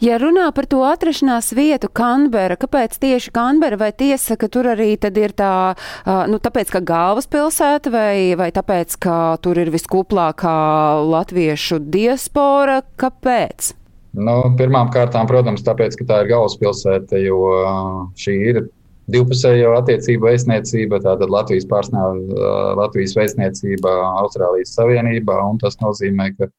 Ja 0.05 0.19
runā 0.21 0.47
par 0.55 0.69
to 0.71 0.83
atrašanās 0.87 1.51
vietu 1.57 1.89
Canbera, 1.89 2.59
kāpēc 2.61 2.99
tieši 3.01 3.33
Canbera 3.35 3.79
vai 3.81 3.91
tiesa, 3.97 4.37
ka 4.39 4.51
tur 4.53 4.69
arī 4.75 4.93
tad 5.01 5.17
ir 5.19 5.35
tā, 5.37 5.75
nu, 6.29 6.39
tāpēc, 6.43 6.71
ka 6.77 6.85
galvaspilsēta 6.85 7.93
vai, 7.95 8.15
vai 8.39 8.51
tāpēc, 8.55 8.99
ka 9.03 9.17
tur 9.43 9.59
ir 9.65 9.73
viskuplākā 9.75 10.55
latviešu 11.09 11.81
diaspora, 11.89 12.83
kāpēc? 13.01 13.75
Nu, 14.19 14.41
pirmām 14.59 14.89
kārtām, 14.93 15.29
protams, 15.31 15.63
tāpēc, 15.67 15.99
ka 15.99 16.07
tā 16.09 16.23
ir 16.25 16.33
galvaspilsēta, 16.33 17.21
jo 17.23 17.41
šī 18.19 18.37
ir 18.53 18.63
divpusējo 19.13 19.75
attiecību 19.79 20.29
vēstniecība, 20.29 21.01
tātad 21.05 21.33
Latvijas 21.33 21.67
pārstāv 21.71 22.19
Latvijas 22.79 23.17
vēstniecība 23.19 23.95
Austrālijas 24.23 24.75
Savienībā, 24.77 25.39
un 25.49 25.61
tas 25.63 25.79
nozīmē, 25.83 26.33
ka 26.39 26.51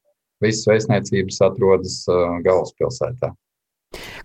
visas 0.44 0.66
vēstniecības 0.70 1.40
atrodas 1.50 2.02
galvaspilsētā. 2.46 3.34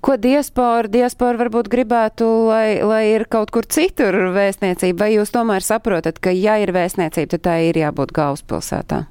Ko 0.04 0.18
diaspora, 0.20 0.88
diaspora 0.92 1.40
varbūt 1.40 1.70
gribētu, 1.72 2.26
lai, 2.50 2.82
lai 2.84 3.04
ir 3.14 3.24
kaut 3.32 3.52
kur 3.54 3.64
citur 3.64 4.18
vēstniecība, 4.34 5.06
vai 5.06 5.14
jūs 5.14 5.32
tomēr 5.32 5.64
saprotat, 5.64 6.20
ka 6.20 6.34
ja 6.36 6.58
ir 6.60 6.74
vēstniecība, 6.76 7.36
tad 7.36 7.46
tā 7.48 7.56
ir 7.70 7.80
jābūt 7.80 8.12
galvaspilsētā? 8.12 9.06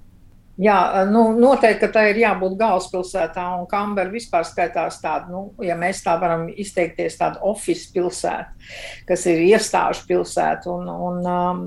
Jā, 0.62 1.05
nu, 1.10 1.31
noteikti, 1.33 1.79
ka 1.81 1.88
tā 1.95 2.03
ir 2.12 2.19
jābūt 2.22 2.60
galvaspilsētā, 2.60 3.48
un 3.57 3.65
Kambera 3.69 4.12
vispār 4.13 4.45
skaitās 4.45 5.00
tāda, 5.01 5.31
nu, 5.33 5.48
ja 5.65 5.74
mēs 5.79 6.03
tā 6.05 6.13
varam 6.22 6.45
izteikties, 6.45 7.17
tāda 7.17 7.41
oficiāla 7.50 7.93
pilsēta, 7.95 8.69
kas 9.10 9.25
ir 9.31 9.41
iestāžu 9.48 10.05
pilsēta. 10.12 10.69
Un, 10.69 10.91
un, 10.93 11.17
um, 11.25 11.63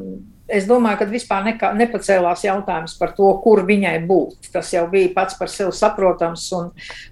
es 0.49 0.67
domāju, 0.69 1.01
ka 1.01 1.07
vispār 1.11 1.45
nekā, 1.49 1.71
nepacēlās 1.79 2.45
jautājums 2.47 2.95
par 3.01 3.13
to, 3.17 3.29
kur 3.43 3.63
viņai 3.67 3.97
būt. 4.07 4.51
Tas 4.55 4.71
jau 4.75 4.85
bija 4.91 5.11
pats 5.15 5.39
par 5.39 5.51
sevi 5.53 5.75
saprotams. 5.75 6.47
Un, 6.57 6.69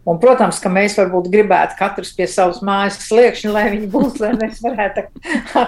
un, 0.06 0.20
protams, 0.22 0.60
ka 0.62 0.72
mēs 0.72 0.96
varbūt 1.00 1.30
gribētu 1.32 1.78
katrs 1.78 2.14
pie 2.16 2.28
savas 2.30 2.62
mājas 2.64 3.00
sliekšņa, 3.08 3.54
lai 3.54 3.64
viņi 3.74 3.90
būtu, 3.94 4.22
lai 4.24 4.34
mēs 4.38 4.62
varētu 4.64 5.06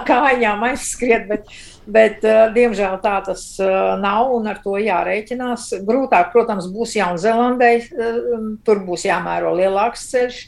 kājām 0.09 0.63
aizskriet. 0.69 1.27
Bet, 1.27 1.51
bet, 1.87 2.23
uh, 2.27 2.47
diemžēl 2.55 2.99
tā 3.03 3.17
tas 3.27 3.43
uh, 3.63 3.95
nav 4.01 4.31
un 4.37 4.47
ar 4.51 4.61
to 4.63 4.77
jārēķinās. 4.81 5.69
Grūtāk, 5.87 6.31
protams, 6.35 6.71
būs 6.71 6.95
Jaunzēlandē, 6.99 7.73
uh, 7.83 8.49
tur 8.67 8.83
būs 8.87 9.07
jāmēro 9.09 9.55
lielāks 9.59 10.07
ceļš. 10.13 10.41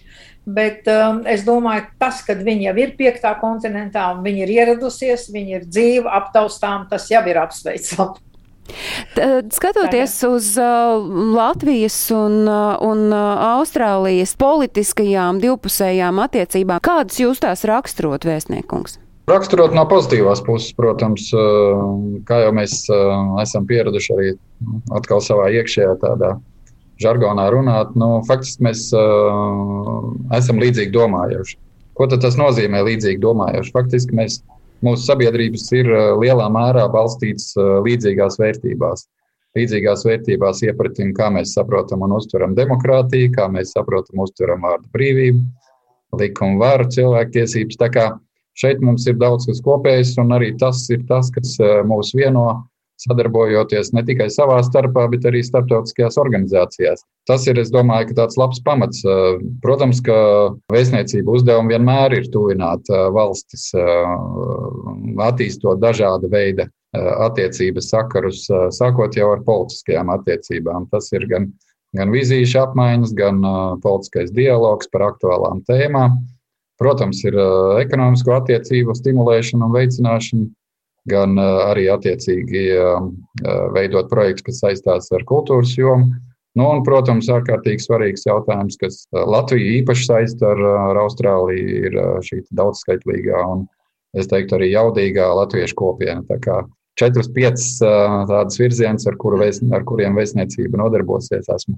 Bet 0.56 0.88
um, 0.90 1.22
es 1.30 1.44
domāju, 1.48 1.86
tas, 2.02 2.24
ka 2.26 2.34
viņi 2.38 2.70
jau 2.70 2.76
ir 2.82 2.96
piektā 2.98 3.36
kontinentā 3.42 4.08
un 4.14 4.24
viņi 4.26 4.46
ir 4.46 4.56
ieradusies, 4.56 5.28
viņi 5.34 5.60
ir 5.60 5.68
dzīvi, 5.68 6.08
aptaustām, 6.08 6.88
tas 6.90 7.10
jau 7.12 7.22
ir 7.28 7.40
apsveicami. 7.42 8.26
Skatoties 9.50 10.14
uz 10.28 10.54
uh, 10.62 11.02
Latvijas 11.36 11.98
un, 12.14 12.44
uh, 12.46 12.78
un 12.86 13.08
uh, 13.10 13.44
Austrālijas 13.58 14.36
politiskajām 14.40 15.42
divpusējām 15.42 16.22
attiecībām, 16.26 16.82
kādas 16.86 17.18
jūs 17.20 17.42
tās 17.42 17.66
raksturot, 17.68 18.28
vēstniekums? 18.30 19.00
Raksturot 19.30 19.76
no 19.78 19.84
pozitīvās 19.90 20.40
puses, 20.42 20.72
protams, 20.74 21.28
kā 22.26 22.40
jau 22.42 22.54
mēs 22.58 22.80
esam 23.44 23.68
pieraduši 23.70 24.14
arī 24.16 24.30
atkal 24.98 25.22
savā 25.22 25.52
iekšējā 25.54 25.92
tādā 26.02 26.32
žargonā 27.00 27.48
runāt, 27.54 27.96
nu, 28.00 28.20
faktiski 28.28 28.66
mēs 28.68 28.88
uh, 28.96 30.10
esam 30.36 30.60
līdzīgi 30.62 30.92
domājoši. 30.96 31.58
Ko 31.98 32.08
tas 32.12 32.38
nozīmē 32.40 32.84
līdzīgi 32.88 33.22
domājoši? 33.24 33.74
Faktiski 33.76 34.16
mēs, 34.16 34.40
mūsu 34.86 35.08
sabiedrības 35.08 35.66
ir 35.76 35.92
uh, 35.92 36.04
lielā 36.20 36.48
mērā 36.52 36.88
balstītas 36.92 37.54
uh, 37.58 37.80
līdzīgās 37.88 38.40
vērtībās. 38.42 39.08
Līdzīgās 39.58 40.06
vērtībās 40.06 40.62
iepratim, 40.68 41.14
kā 41.18 41.32
mēs 41.34 41.56
saprotam 41.58 42.04
un 42.06 42.14
uztveram 42.20 42.54
demokrātiju, 42.58 43.32
kā 43.36 43.48
mēs 43.52 43.74
saprotam 43.76 44.20
un 44.20 44.28
uztveram 44.28 44.68
vārdu 44.68 44.92
brīvību, 44.94 45.44
likumu 46.20 46.62
varu, 46.62 46.86
cilvēktiesības. 46.94 47.80
Tā 47.82 47.90
kā 47.96 48.06
šeit 48.60 48.84
mums 48.86 49.08
ir 49.10 49.18
daudz 49.20 49.48
kas 49.50 49.64
kopējs, 49.66 50.14
un 50.22 50.36
arī 50.38 50.52
tas 50.62 50.84
ir 50.94 51.08
tas, 51.10 51.32
kas 51.34 51.56
uh, 51.64 51.80
mūs 51.88 52.14
vieno 52.16 52.46
sadarbojoties 53.00 53.94
ne 53.96 54.04
tikai 54.08 54.28
savā 54.34 54.58
starpā, 54.66 55.06
bet 55.12 55.28
arī 55.30 55.40
starptautiskajās 55.46 56.18
organizācijās. 56.20 57.06
Tas 57.30 57.46
ir, 57.48 57.60
es 57.62 57.72
domāju, 57.72 58.16
tāds 58.18 58.40
labs 58.40 58.60
pamats. 58.66 59.04
Protams, 59.64 60.02
ka 60.04 60.18
vēstniecība 60.74 61.38
uzdevumi 61.38 61.76
vienmēr 61.76 62.18
ir 62.20 62.28
tuvināt 62.34 62.90
valstis, 63.16 63.70
attīstot 65.30 65.80
dažāda 65.84 66.32
veida 66.32 66.68
attiecības 66.98 67.92
sakarus, 67.94 68.48
sākot 68.76 69.16
jau 69.16 69.32
ar 69.36 69.44
politiskajām 69.46 70.10
attiecībām. 70.16 70.90
Tas 70.92 71.12
ir 71.14 71.28
gan, 71.30 71.52
gan 71.96 72.12
vizīšu 72.14 72.64
apmaiņas, 72.64 73.16
gan 73.18 73.40
politiskais 73.84 74.34
dialogs 74.36 74.90
par 74.92 75.12
aktuālām 75.14 75.64
tēmām. 75.70 76.20
Protams, 76.80 77.20
ir 77.28 77.36
ekonomisko 77.82 78.38
attiecību 78.38 78.94
stimulēšana 78.96 79.68
un 79.68 79.74
veicināšana, 79.76 80.46
gan 81.10 81.38
arī 81.40 81.88
attiecīgi 81.94 82.66
veidot 83.76 84.10
projekts, 84.12 84.46
kas 84.48 84.64
saistās 84.64 85.12
ar 85.16 85.26
kultūras 85.30 85.76
jomu. 85.78 86.12
Nu, 86.58 86.66
un, 86.66 86.82
protams, 86.84 87.30
ārkārtīgi 87.32 87.86
svarīgs 87.86 88.26
jautājums, 88.26 88.76
kas 88.82 89.04
Latviju 89.14 89.78
īpaši 89.80 90.08
saista 90.08 90.50
ar, 90.56 90.64
ar 90.90 91.00
Austrāliju, 91.06 91.84
ir 91.88 92.00
šī 92.26 92.42
daudzskaitlīgā 92.58 93.44
un, 93.54 93.68
es 94.18 94.28
teiktu, 94.28 94.58
arī 94.58 94.72
jaudīgā 94.74 95.30
latviešu 95.40 95.78
kopiena. 95.80 96.26
Tā 96.28 96.40
kā 96.44 96.58
četras, 97.00 97.30
piecas 97.36 97.70
tādas 97.80 98.60
virzienas, 98.60 99.06
ar, 99.08 99.16
kuru 99.22 99.40
ar 99.46 99.86
kuriem 99.88 100.18
vēstniecība 100.20 100.82
nodarbosies, 100.82 101.48
esmu 101.48 101.78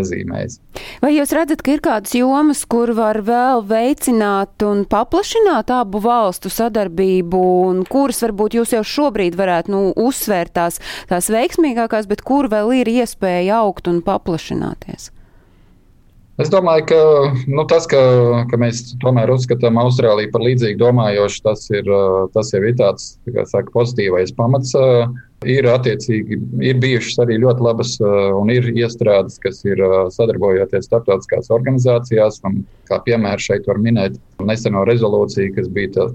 iezīmējis. 0.00 0.58
Vai 1.02 1.12
jūs 1.14 1.32
redzat, 1.36 1.62
ka 1.64 1.76
ir 1.76 1.82
kādas 1.84 2.14
jomas, 2.16 2.64
kur 2.68 2.94
var 2.96 3.20
vēl 3.26 3.64
veicināt 3.68 4.64
un 4.66 4.84
paplašināt 4.88 5.72
abu 5.74 6.02
valstu 6.02 6.52
sadarbību, 6.52 7.40
un 7.70 7.82
kuras 7.88 8.22
varbūt 8.26 8.58
jūs 8.60 8.76
jau 8.76 8.84
šobrīd 8.94 9.38
varētu 9.38 9.74
nu, 9.74 9.82
uzsvērt 9.96 10.54
tās, 10.58 10.78
tās 11.10 11.30
veiksmīgākās, 11.32 12.10
bet 12.10 12.24
kur 12.26 12.50
vēl 12.52 12.74
ir 12.82 12.92
iespēja 13.00 13.62
augt 13.62 13.90
un 13.90 14.02
paplašināties? 14.04 15.10
Es 16.40 16.48
domāju, 16.48 16.86
ka 16.88 17.00
nu, 17.52 17.64
tas, 17.68 17.84
ka, 17.90 17.98
ka 18.48 18.58
mēs 18.58 18.94
tomēr 19.02 19.30
uzskatām 19.34 19.76
Austrāliju 19.82 20.30
par 20.32 20.44
līdzīgi 20.46 20.80
domājošu, 20.80 21.42
tas 21.44 21.66
ir, 21.74 21.90
tas 22.32 22.54
jau 22.54 22.62
ir 22.64 22.78
tāds 22.78 23.12
tā 23.26 23.44
saka, 23.50 23.68
pozitīvais 23.74 24.32
pamats. 24.38 24.72
Ir 25.48 25.66
attiecīgi, 25.70 26.38
ir 26.62 26.80
bijušas 26.82 27.22
arī 27.24 27.38
ļoti 27.42 27.64
labas 27.66 27.94
un 28.38 28.50
ir 28.54 28.68
iestrādes, 28.72 29.38
kas 29.42 29.62
ir 29.66 29.80
sadarbojoties 30.14 30.88
starptautiskās 30.88 31.50
organizācijās. 31.54 32.40
Un, 32.48 32.62
kā 32.90 33.00
piemēram, 33.06 33.42
šeit 33.42 33.66
var 33.70 33.80
minēt 33.82 34.18
neseno 34.42 34.84
rezolūciju, 34.88 35.54
kas 35.56 35.70
bija 35.72 35.94
tā, 35.96 36.10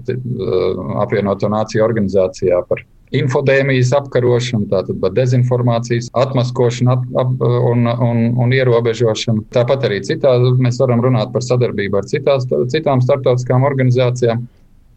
apvienoto 1.02 1.50
nāciju 1.52 1.84
organizācijā 1.88 2.62
par 2.68 2.84
infodēmijas 3.14 3.92
apkarošanu, 3.96 4.68
tātad 4.68 5.04
dezinformācijas 5.16 6.10
atmaskošanu 6.18 6.92
ap, 6.92 7.06
ap, 7.22 7.34
un, 7.70 7.88
un, 7.88 8.22
un 8.36 8.54
ierobežošanu. 8.54 9.46
Tāpat 9.54 9.88
arī 9.88 10.02
citā, 10.06 10.34
mēs 10.60 10.80
varam 10.82 11.02
runāt 11.04 11.32
par 11.32 11.44
sadarbību 11.46 12.02
ar 12.02 12.08
citās, 12.10 12.48
citām 12.72 13.02
starptautiskām 13.04 13.64
organizācijām. 13.68 14.44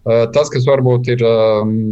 Tas, 0.03 0.49
kas 0.49 0.65
varbūt 0.65 1.11
ir 1.13 1.21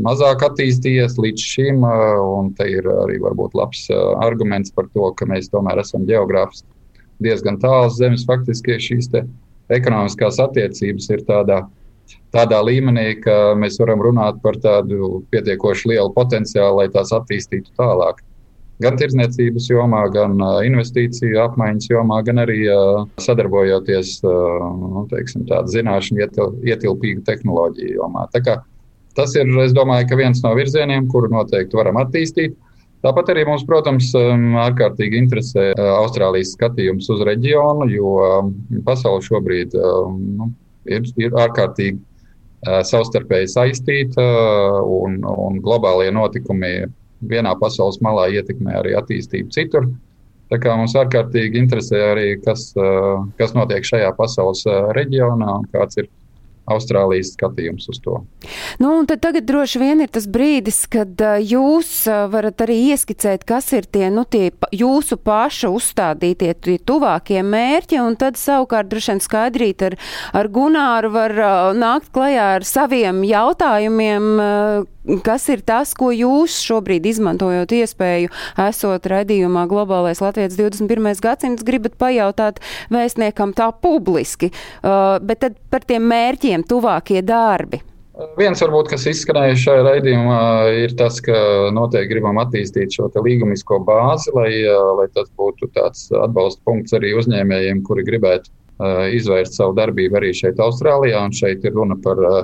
mazāk 0.05 0.41
attīstījies 0.47 1.19
līdz 1.21 1.43
šim, 1.45 1.83
un 1.85 2.53
te 2.57 2.65
ir 2.71 2.87
arī 2.89 3.19
labs 3.21 3.83
arguments 4.25 4.73
par 4.73 4.87
to, 4.95 5.11
ka 5.13 5.27
mēs 5.29 5.51
tomēr 5.53 5.83
esam 5.83 6.07
geogrāfiski 6.09 6.65
diezgan 7.21 7.59
tāls 7.61 7.99
zemes, 7.99 8.25
faktiski 8.25 8.79
šīs 8.81 9.11
ekonomiskās 9.69 10.39
attiecības 10.41 11.09
ir 11.13 11.21
tādā 11.27 11.67
tādā 12.33 12.59
līmenī, 12.65 13.19
ka 13.21 13.53
mēs 13.57 13.79
varam 13.81 14.01
runāt 14.05 14.39
par 14.43 14.57
tādu 14.61 15.21
pietiekoši 15.33 15.93
lielu 15.93 16.11
potenciālu, 16.15 16.81
lai 16.81 16.87
tās 16.93 17.13
attīstītu 17.15 17.73
tālāk. 17.77 18.21
Gan 18.79 18.95
tirdzniecības 18.95 19.65
jomā, 19.67 20.05
gan 20.13 20.37
investīciju 20.63 21.41
apmaiņas 21.43 21.89
jomā, 21.91 22.21
gan 22.23 22.39
arī 22.45 22.61
sadarbojoties 23.19 24.13
nu, 24.23 25.03
teiksim, 25.11 25.43
zināšanu 25.73 26.23
ietil, 26.23 26.53
ietilpīgu 26.63 27.25
tehnoloģiju 27.27 27.97
jomā. 27.97 28.29
Tas 29.17 29.35
ir, 29.35 29.51
domāju, 29.75 30.15
viens 30.21 30.39
no 30.45 30.53
virzieniem, 30.55 31.09
kuru 31.11 31.27
noteikti 31.33 31.75
varam 31.75 31.99
attīstīt. 31.99 32.55
Tāpat 33.03 33.31
arī 33.31 33.45
mums, 33.47 33.65
protams, 33.67 34.09
ārkārtīgi 34.15 35.19
interesē 35.23 35.69
Austrālijas 35.79 36.53
skatījums 36.55 37.07
uz 37.11 37.23
reģionu, 37.27 37.87
jo 37.91 38.13
pasaule 38.87 39.23
šobrīd 39.23 39.75
nu, 39.75 40.49
ir, 40.87 41.07
ir 41.19 41.35
ārkārtīgi 41.35 41.99
savstarpēji 42.63 43.51
saistīta, 43.53 44.23
un, 44.83 45.19
un 45.23 45.59
globālie 45.63 46.11
notikumi 46.15 46.73
vienā 47.21 47.55
pasaules 47.59 47.99
malā 48.05 48.29
ietekmē 48.37 48.77
arī 48.79 48.95
attīstību 48.99 49.51
citur. 49.55 49.89
Tā 50.49 50.57
kā 50.61 50.73
mums 50.77 50.95
ārkārtīgi 50.97 51.59
interesē 51.61 51.99
arī, 52.13 52.29
kas, 52.41 52.71
kas 53.37 53.53
notiek 53.53 53.85
šajā 53.85 54.09
pasaules 54.17 54.63
reģionā 54.97 55.59
un 55.59 55.67
kāds 55.73 55.99
ir 56.01 56.09
Austrālijas 56.69 57.33
skatījums 57.35 57.89
uz 57.91 58.01
to. 58.03 58.19
Nu, 58.81 58.91
tagad 59.09 59.47
droši 59.49 59.81
vien 59.81 60.03
ir 60.03 60.11
tas 60.13 60.27
brīdis, 60.29 60.83
kad 60.91 61.21
jūs 61.43 61.91
varat 62.31 62.61
arī 62.65 62.77
ieskicēt, 62.93 63.45
kas 63.47 63.71
ir 63.75 63.87
tie, 63.89 64.07
nu, 64.13 64.25
tie 64.29 64.49
jūsu 64.75 65.19
paša 65.23 65.71
uzstādītie 65.73 66.53
tie 66.53 66.77
tuvākie 66.77 67.41
mērķi, 67.45 68.01
un 68.03 68.17
tad 68.19 68.39
savukārt 68.39 68.91
droši 68.91 69.15
vien 69.15 69.23
skaidrīt 69.23 69.87
ar, 69.89 69.97
ar 70.37 70.51
Gunāru 70.53 71.11
var 71.13 71.35
nākt 71.77 72.13
klajā 72.15 72.47
ar 72.59 72.67
saviem 72.67 73.23
jautājumiem, 73.27 74.31
kas 75.25 75.47
ir 75.49 75.63
tas, 75.65 75.93
ko 75.97 76.11
jūs 76.13 76.59
šobrīd 76.63 77.07
izmantojot 77.09 77.71
iespēju, 77.73 78.31
esot 78.67 79.07
redzījumā 79.09 79.65
Globālais 79.69 80.21
Latvijas 80.21 80.57
21. 80.59 81.09
gadsimts, 81.23 81.65
gribat 81.65 81.97
pajautāt 81.99 82.59
vēstniekam 82.93 83.55
tā 83.57 83.71
publiski, 83.73 84.51
uh, 84.51 85.17
bet 85.23 85.41
tad 85.45 85.57
par 85.71 85.85
tiem 85.87 86.05
mērķiem 86.09 86.58
tuvākie 86.67 87.21
darbi. 87.25 87.81
Viens, 88.35 88.59
varbūt, 88.59 88.89
kas 88.91 89.05
izskanēja 89.07 89.55
šajā 89.61 89.83
raidījumā, 89.85 90.39
ir 90.83 90.93
tas, 90.99 91.21
ka 91.23 91.35
noteikti 91.71 92.11
gribam 92.11 92.39
attīstīt 92.41 92.97
šo 92.97 93.07
līgumisko 93.15 93.77
bāzi, 93.87 94.33
lai, 94.35 94.49
lai 94.97 95.05
tas 95.15 95.29
būtu 95.39 95.69
tāds 95.77 96.09
atbalsta 96.11 96.59
punkts 96.67 96.95
arī 96.97 97.13
uzņēmējiem, 97.21 97.79
kuri 97.87 98.03
gribētu 98.09 98.51
uh, 98.51 99.05
izvērst 99.15 99.55
savu 99.55 99.77
darbību 99.79 100.19
arī 100.19 100.33
šeit, 100.35 100.59
Austrālijā. 100.59 101.21
Un 101.23 101.35
šeit 101.37 101.63
ir 101.63 101.77
runa 101.79 101.95
par 102.03 102.19
uh, 102.19 102.41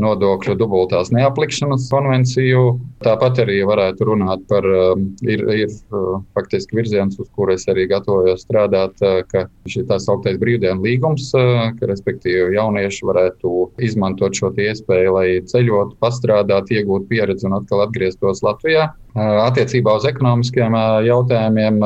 nodokļu 0.00 0.56
dubultās 0.58 1.12
neaplikšanas 1.14 1.88
konvenciju. 1.92 2.64
Tāpat 3.04 3.42
arī 3.44 3.60
varētu 3.68 4.08
runāt 4.10 4.42
par, 4.50 4.66
um, 4.66 5.06
ir, 5.24 5.44
ir 5.54 5.70
uh, 5.70 6.20
faktiski 6.36 6.78
virziens, 6.80 7.18
uz 7.20 7.28
kuru 7.36 7.54
es 7.56 7.66
arī 7.70 7.86
gatavojos 7.90 8.44
strādāt, 8.46 8.96
uh, 9.04 9.20
ka 9.30 9.46
šī 9.70 9.86
tā 9.88 10.00
sauktais 10.02 10.40
brīvdienu 10.40 10.84
līgums, 10.84 11.30
uh, 11.36 11.70
ka 11.78 11.90
respektīvi 11.90 12.56
jaunieši 12.56 13.06
varētu 13.08 13.54
izmantot 13.86 14.36
šo 14.36 14.52
iespēju, 14.60 15.14
lai 15.16 15.28
ceļot, 15.48 15.96
pastrādāt, 16.02 16.72
iegūt 16.74 17.08
pieredzi 17.10 17.48
un 17.48 17.60
atkal 17.60 17.86
atgrieztos 17.86 18.44
Latvijā. 18.44 18.90
Attiecībā 19.10 19.96
uz 19.98 20.04
ekonomiskiem 20.06 20.76
jautājumiem 21.02 21.80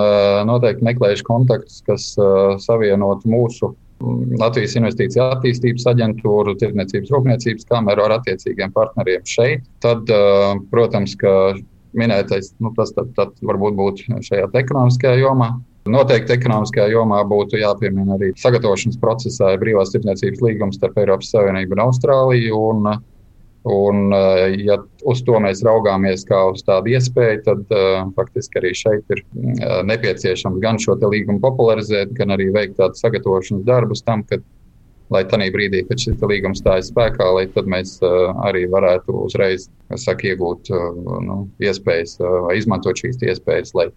noteikti 0.45 0.85
meklējuši 0.85 1.25
kontaktus, 1.25 1.79
kas 1.87 2.11
savienotu 2.67 3.31
mūsu 3.33 3.71
Latvijas 4.41 4.77
Investīcija 4.79 5.29
attīstības 5.37 5.87
aģentūru, 5.93 6.57
Tirdzniecības 6.61 7.13
rūpniecības 7.15 7.69
kameru 7.71 8.07
ar 8.07 8.19
attiecīgiem 8.19 8.73
partneriem 8.75 9.25
šeit. 9.29 9.65
Tad, 9.85 10.11
protams, 10.73 11.17
ka 11.21 11.55
minētais, 11.99 12.53
nu, 12.63 12.73
tas 12.77 12.93
tad, 12.97 13.13
tad 13.19 13.39
varbūt 13.45 13.79
būtu 13.79 14.19
šajā 14.27 14.51
ekonomiskajā 14.61 15.21
jomā. 15.23 15.55
Noteikti 15.91 16.33
ekonomiskajā 16.39 16.87
jomā 16.95 17.19
būtu 17.29 17.59
jāpiemina 17.61 18.17
arī 18.17 18.31
sagatavošanas 18.41 18.97
procesā 19.03 19.51
brīvās 19.61 19.93
tirdzniecības 19.93 20.41
līgums 20.47 20.79
starp 20.81 20.97
Eiropas 21.03 21.29
Savienību 21.35 21.77
un 21.77 21.83
Austrāliju. 21.85 22.61
Un, 22.71 22.89
Un, 23.65 24.13
eh, 24.13 24.55
ja 24.61 24.77
uz 25.09 25.23
to 25.25 25.39
mēs 25.41 25.63
raugāmies 25.65 26.27
kā 26.29 26.37
uz 26.53 26.61
tādu 26.67 26.93
iespēju, 26.93 27.39
tad 27.47 27.71
uh, 27.73 28.03
faktiski 28.13 28.61
arī 28.61 28.73
šeit 28.77 29.15
ir 29.15 29.23
uh, 29.25 29.79
nepieciešams 29.89 30.61
gan 30.61 30.77
šo 30.77 30.99
līgumu 31.01 31.41
popularizēt, 31.41 32.13
gan 32.19 32.35
arī 32.37 32.51
veikt 32.53 32.77
tādu 32.77 33.01
sagatavošanas 33.01 33.65
darbus 33.65 34.05
tam, 34.05 34.21
kad, 34.29 34.45
lai 35.09 35.23
tajā 35.31 35.49
brīdī, 35.55 35.81
kad 35.89 36.03
šis 36.03 36.21
līgums 36.29 36.61
stājas 36.61 36.91
spēkā, 36.93 37.31
lai 37.39 37.47
mēs 37.73 37.97
uh, 38.05 38.35
arī 38.45 38.67
varētu 38.69 39.17
uzreiz 39.25 39.71
saka, 39.97 40.35
iegūt 40.35 40.69
nu, 41.25 41.41
iespējas 41.65 42.19
vai 42.21 42.59
izmantot 42.61 43.01
šīs 43.01 43.17
iespējas, 43.33 43.73
lai, 43.81 43.89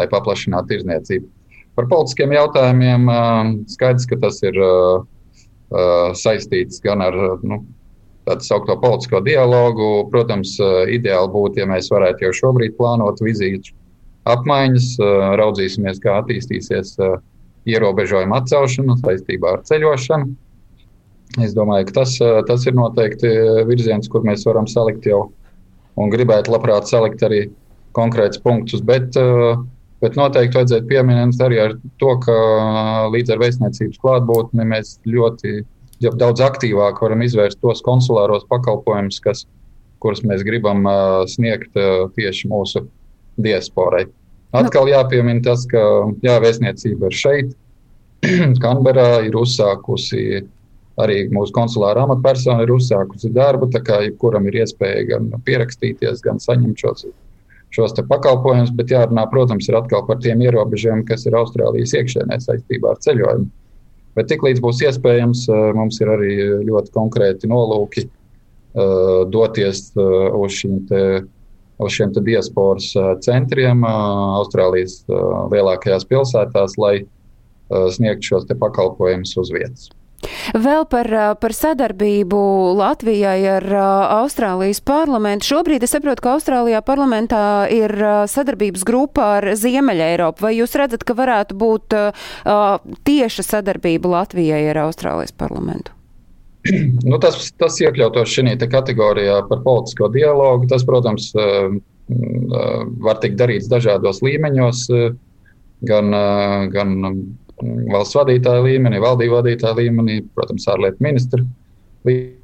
lai 0.00 0.10
paplašinātu 0.10 0.72
tirzniecību. 0.74 1.30
Par 1.78 1.86
politiskiem 1.92 2.34
jautājumiem 2.34 3.06
skaidrs, 3.70 4.10
ka 4.10 4.18
tas 4.18 4.42
ir 4.42 4.56
saistīts 6.16 6.80
gan 6.82 7.04
ar. 7.04 7.18
Nu, 7.46 7.60
tādu 8.26 8.46
saukto 8.46 8.76
politisko 8.80 9.20
dialogu. 9.24 10.08
Protams, 10.10 10.56
eh, 10.60 10.94
ideāli 10.98 11.32
būtu, 11.32 11.62
ja 11.62 11.66
mēs 11.70 11.90
varētu 11.92 12.26
jau 12.26 12.32
šobrīd 12.40 12.76
plānot 12.78 13.22
vizīšu 13.22 13.74
apmaiņas, 14.26 14.88
eh, 15.00 15.36
raudzīsimies, 15.40 16.02
kā 16.02 16.18
attīstīsies 16.22 16.96
eh, 16.98 17.16
ierobežojuma 17.66 18.42
atcelšana 18.42 18.98
saistībā 19.02 19.56
ar 19.56 19.62
ceļošanu. 19.70 20.34
Es 21.42 21.54
domāju, 21.54 21.88
ka 21.88 21.92
tas, 22.00 22.12
tas 22.46 22.66
ir 22.66 22.76
noteikti 22.78 23.28
virziens, 23.66 24.06
kur 24.08 24.22
mēs 24.22 24.44
varam 24.46 24.68
salikt 24.70 25.04
jau 25.04 25.32
un 25.98 26.08
gribētu 26.08 26.52
labprāt 26.54 26.86
salikt 26.86 27.24
arī 27.26 27.50
konkrētus 27.98 28.38
punktus. 28.40 28.80
Bet, 28.80 29.10
bet 30.00 30.16
noteikti 30.16 30.54
vajadzētu 30.54 30.86
pieminēt 30.86 31.42
arī 31.42 31.58
ar 31.64 31.74
to, 31.98 32.12
ka 32.22 32.36
līdz 33.10 33.34
ar 33.34 33.42
vēstniecības 33.42 33.98
klātbūtni 34.04 34.68
mēs 34.70 35.00
ļoti 35.02 35.66
daudz 36.02 36.42
aktīvāk 36.44 37.00
varam 37.02 37.22
izvērst 37.24 37.60
tos 37.62 37.82
konsulāros 37.84 38.44
pakalpojumus, 38.50 39.20
kas, 39.24 39.44
kurus 40.02 40.22
mēs 40.26 40.44
gribam 40.46 40.84
uh, 40.84 41.24
sniegt 41.30 41.72
uh, 41.78 42.08
tieši 42.16 42.50
mūsu 42.52 42.84
diasporai. 43.40 44.06
Atkal 44.56 44.88
jāpiemina 44.88 45.42
tas, 45.44 45.66
ka 45.68 45.80
jā, 46.24 46.36
vēstniecība 46.42 47.10
ir 47.10 47.16
šeit, 47.16 47.54
Kanberā 48.64 49.24
ir 49.26 49.36
uzsākusi. 49.38 50.44
Arī 50.96 51.26
mūsu 51.28 51.52
konsulāra 51.52 52.06
amatpersona 52.06 52.64
ir 52.64 52.70
uzsākusi 52.72 53.28
darbu, 53.36 53.66
tā 53.68 53.82
kā 53.84 53.98
jebkuram 54.06 54.46
ir 54.48 54.62
iespēja 54.62 55.02
gan 55.10 55.26
pierakstīties, 55.44 56.22
gan 56.24 56.40
saņemt 56.40 56.80
šos, 56.80 57.04
šos 57.76 57.92
pakalpojumus. 58.08 58.72
Bet 58.78 58.94
jārunā, 58.94 59.26
protams, 59.28 59.68
ir 59.68 59.76
atkal 59.76 60.06
par 60.08 60.22
tiem 60.24 60.40
ierobežojumiem, 60.46 61.04
kas 61.10 61.28
ir 61.28 61.36
Austrālijas 61.36 61.92
iekšēnē 62.00 62.40
saistībā 62.40 62.94
ar 62.94 63.02
ceļojumu. 63.04 63.50
Bet 64.16 64.30
tiklīdz 64.32 64.62
būs 64.64 64.80
iespējams, 64.88 65.44
eh, 65.52 65.70
mums 65.76 66.00
ir 66.00 66.10
arī 66.12 66.34
ļoti 66.64 66.92
konkrēti 66.94 67.50
nolūki 67.52 68.06
eh, 68.06 69.24
doties 69.32 69.90
eh, 69.92 70.28
uz 70.40 70.60
šīm 70.60 70.84
uz 71.76 71.92
šiem 71.92 72.08
diasporas 72.24 72.86
centriem 73.20 73.82
Austrālijas 73.84 75.02
lielākajās 75.52 76.06
pilsētās, 76.08 76.78
lai 76.80 77.02
sniegtu 77.68 78.30
šos 78.30 78.46
pakalpojumus 78.56 79.34
uz 79.42 79.50
vietas. 79.52 79.90
Vēl 80.54 80.86
par, 80.90 81.10
par 81.40 81.54
sadarbību 81.56 82.40
Latvijai 82.78 83.38
ar 83.56 83.66
Austrālijas 84.20 84.82
parlamentu. 84.86 85.48
Šobrīd 85.52 85.84
es 85.86 85.94
saprotu, 85.96 86.24
ka 86.24 86.36
Austrālijā 86.36 86.82
parlamentā 86.86 87.42
ir 87.72 87.92
sadarbības 88.30 88.86
grupa 88.86 89.30
ar 89.38 89.50
Ziemeļa 89.58 90.10
Eiropu. 90.14 90.46
Vai 90.46 90.54
jūs 90.58 90.76
redzat, 90.78 91.04
ka 91.06 91.16
varētu 91.18 91.58
būt 91.58 91.96
uh, 91.96 92.26
tieša 93.06 93.46
sadarbība 93.46 94.12
Latvijai 94.18 94.64
ar 94.72 94.86
Austrālijas 94.86 95.34
parlamentu? 95.36 95.92
Nu, 97.06 97.18
tas, 97.22 97.38
tas 97.60 97.76
iekļautos 97.82 98.32
šajā 98.32 98.66
kategorijā 98.70 99.40
par 99.50 99.60
politisko 99.62 100.08
dialogu. 100.14 100.66
Tas, 100.70 100.82
protams, 100.86 101.30
var 103.06 103.20
tikt 103.22 103.38
darīts 103.38 103.70
dažādos 103.70 104.22
līmeņos, 104.24 104.82
gan, 105.86 106.16
gan 106.72 106.96
valsts 107.62 108.18
vadītāja 108.18 108.64
līmenī, 108.66 109.00
valdību 109.02 109.38
vadītāja 109.38 109.78
līmenī, 109.78 110.20
protams, 110.36 110.68
ārlietu 110.72 111.04
ministra 111.04 111.42
līmenī, 112.06 112.34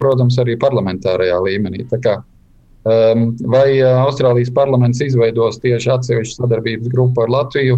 protams, 0.00 0.38
arī 0.40 0.56
parlamentārajā 0.60 1.40
līmenī. 1.44 1.84
Tā 1.90 1.98
kā 2.00 2.20
Um, 2.80 3.34
vai 3.44 3.76
Austrālijas 3.84 4.48
parlaments 4.56 5.02
izveidos 5.04 5.58
tieši 5.60 5.90
atsevišķu 5.92 6.38
sadarbības 6.38 6.88
grupu 6.88 7.26
ar 7.26 7.32
Latviju? 7.34 7.76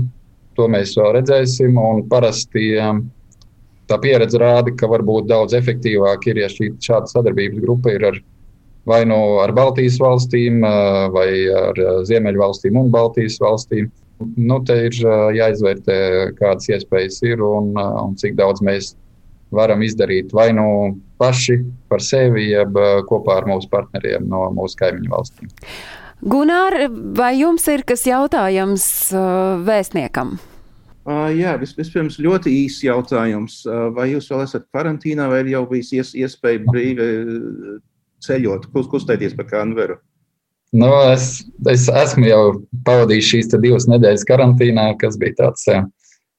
To 0.54 0.68
mēs 0.70 0.92
vēl 0.94 1.16
redzēsim. 1.16 1.80
Parasti 2.10 2.68
um, 2.78 3.00
tā 3.90 3.98
pieredze 3.98 4.38
rāda, 4.38 4.70
ka 4.78 4.86
varbūt 4.86 5.26
daudz 5.26 5.56
efektīvāk 5.58 6.28
ir, 6.30 6.44
ja 6.44 6.50
šī 6.52 6.70
šāda 6.86 7.10
sadarbības 7.10 7.64
grupa 7.64 7.96
ir 7.96 8.06
ar 8.12 8.20
vai 8.86 9.00
nu 9.06 9.14
no 9.14 9.40
ar 9.42 9.52
Baltijas 9.54 9.98
valstīm, 10.02 10.62
vai 11.14 11.28
ar 11.54 11.76
Ziemeļvalstīm 12.06 12.78
un 12.78 12.88
Baltijas 12.90 13.36
valstīm. 13.42 13.90
Nu, 14.36 14.58
te 14.66 14.76
ir 14.88 14.98
jāizvērtē, 15.36 15.96
kādas 16.38 16.68
iespējas 16.72 17.22
ir 17.26 17.42
un, 17.46 17.72
un 17.76 18.14
cik 18.20 18.36
daudz 18.38 18.62
mēs 18.64 18.94
varam 19.52 19.82
izdarīt 19.84 20.32
vai 20.32 20.50
nu 20.56 20.66
paši 21.20 21.58
par 21.92 22.00
sevi, 22.04 22.48
jeb 22.50 22.78
kopā 23.08 23.42
ar 23.42 23.48
mūsu 23.50 23.68
partneriem 23.72 24.24
no 24.30 24.46
mūsu 24.56 24.78
kaimiņu 24.80 25.12
valstīm. 25.12 25.52
Gunār, 26.22 26.86
vai 27.18 27.34
jums 27.40 27.66
ir 27.68 27.82
kas 27.86 28.06
jautājams 28.06 28.86
vēstniekam? 29.66 30.36
Uh, 31.02 31.32
jā, 31.34 31.56
vis, 31.58 31.72
vispirms 31.74 32.20
ļoti 32.22 32.52
īsts 32.62 32.84
jautājums. 32.86 33.56
Uh, 33.66 33.88
vai 33.94 34.12
jūs 34.12 34.28
vēl 34.30 34.44
esat 34.44 34.68
karantīnā, 34.74 35.26
vai 35.32 35.40
ir 35.42 35.50
jau 35.56 35.64
bijis 35.66 35.90
ies, 35.96 36.12
iespēja 36.14 36.62
brīvi 36.68 37.06
ceļot, 38.22 38.68
kustēties 38.70 39.34
pa 39.34 39.48
Kanveru? 39.48 39.98
Nu, 40.72 40.88
es, 41.12 41.42
es 41.68 41.84
esmu 41.92 42.24
jau 42.30 42.42
pavadījis 42.86 43.26
šīs 43.28 43.50
divas 43.60 43.84
nedēļas 43.92 44.24
karantīnā, 44.28 44.86
kas 45.00 45.18
bija 45.20 45.36
tāds 45.42 45.66
uh, 45.68 45.84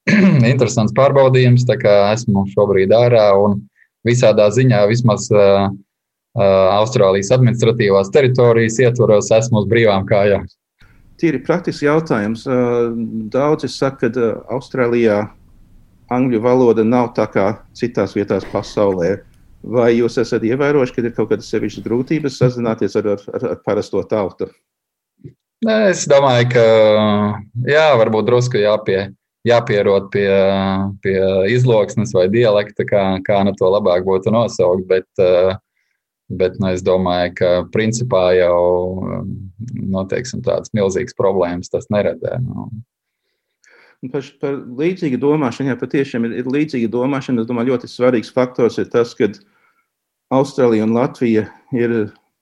interesants 0.54 0.96
pārbaudījums. 0.98 1.68
Esmu 1.70 2.48
šobrīd 2.56 2.96
ārā 2.98 3.28
un 3.38 3.60
visādā 4.08 4.50
ziņā 4.56 4.82
vismaz 4.90 5.30
uh, 5.30 5.70
uh, 5.70 6.42
Austrālijas 6.80 7.30
administratīvās 7.36 8.10
teritorijas 8.16 8.82
ietvaros 8.82 9.30
esmu 9.38 9.62
uz 9.62 9.70
brīvām 9.70 10.10
kājām. 10.10 10.50
Tīri 11.22 11.44
praktisks 11.46 11.86
jautājums. 11.86 12.48
Daudzi 13.32 13.70
saka, 13.70 14.10
ka 14.10 14.32
Austrālijā 14.52 15.20
angļu 16.12 16.42
valoda 16.42 16.84
nav 16.84 17.12
tā 17.18 17.28
kā 17.30 17.46
citās 17.78 18.18
vietās 18.18 18.50
pasaulē. 18.50 19.20
Vai 19.64 19.94
jūs 19.96 20.18
esat 20.20 20.44
ievērojuši, 20.44 20.94
ka 20.96 21.04
ir 21.04 21.14
kaut 21.16 21.30
kādas 21.32 21.48
sevišķas 21.54 21.86
grūtības 21.86 22.38
sazināties 22.42 22.98
ar, 23.00 23.14
ar, 23.16 23.46
ar 23.48 23.60
parasto 23.64 24.04
tautu? 24.04 24.50
Es 25.64 26.04
domāju, 26.12 26.50
ka 26.52 26.64
jā, 27.72 27.86
varbūt 27.96 28.28
drusku 28.28 28.60
jāpie, 28.60 29.14
jāpierod 29.48 30.10
pie, 30.12 30.28
pie 31.04 31.20
izloksnes 31.54 32.12
vai 32.16 32.28
dialekta, 32.32 32.84
kā, 32.88 33.04
kā 33.24 33.40
nu 33.48 33.54
to 33.56 33.72
labāk 33.72 34.04
būtu 34.08 34.34
nosaukt. 34.36 34.84
Bet, 34.90 35.08
bet 36.28 36.60
nu, 36.60 36.74
es 36.74 36.84
domāju, 36.84 37.32
ka 37.40 37.52
principā 37.72 38.34
jau 38.36 38.60
nu, 39.00 40.04
teiksim, 40.12 40.44
tādas 40.44 40.76
milzīgas 40.76 41.16
problēmas 41.16 41.72
tas 41.72 41.88
neradē. 41.94 42.42
Nu. 42.44 42.68
Par, 44.12 44.26
par 44.42 44.58
līdzīgu 44.80 45.16
domāšanu, 45.22 45.72
jā, 45.72 45.80
patiešām 45.80 46.26
ir, 46.28 46.34
ir 46.42 46.48
līdzīga 46.52 46.90
domāšana. 46.92 47.44
Es 47.44 47.48
domāju, 47.48 47.72
ļoti 47.72 47.88
svarīgs 47.88 48.34
faktors 48.36 48.76
ir 48.82 48.90
tas, 48.92 49.14
ka 49.16 49.30
Austrālija 50.34 50.84
un 50.84 50.96
Latvija 50.98 51.46
ir 51.72 51.94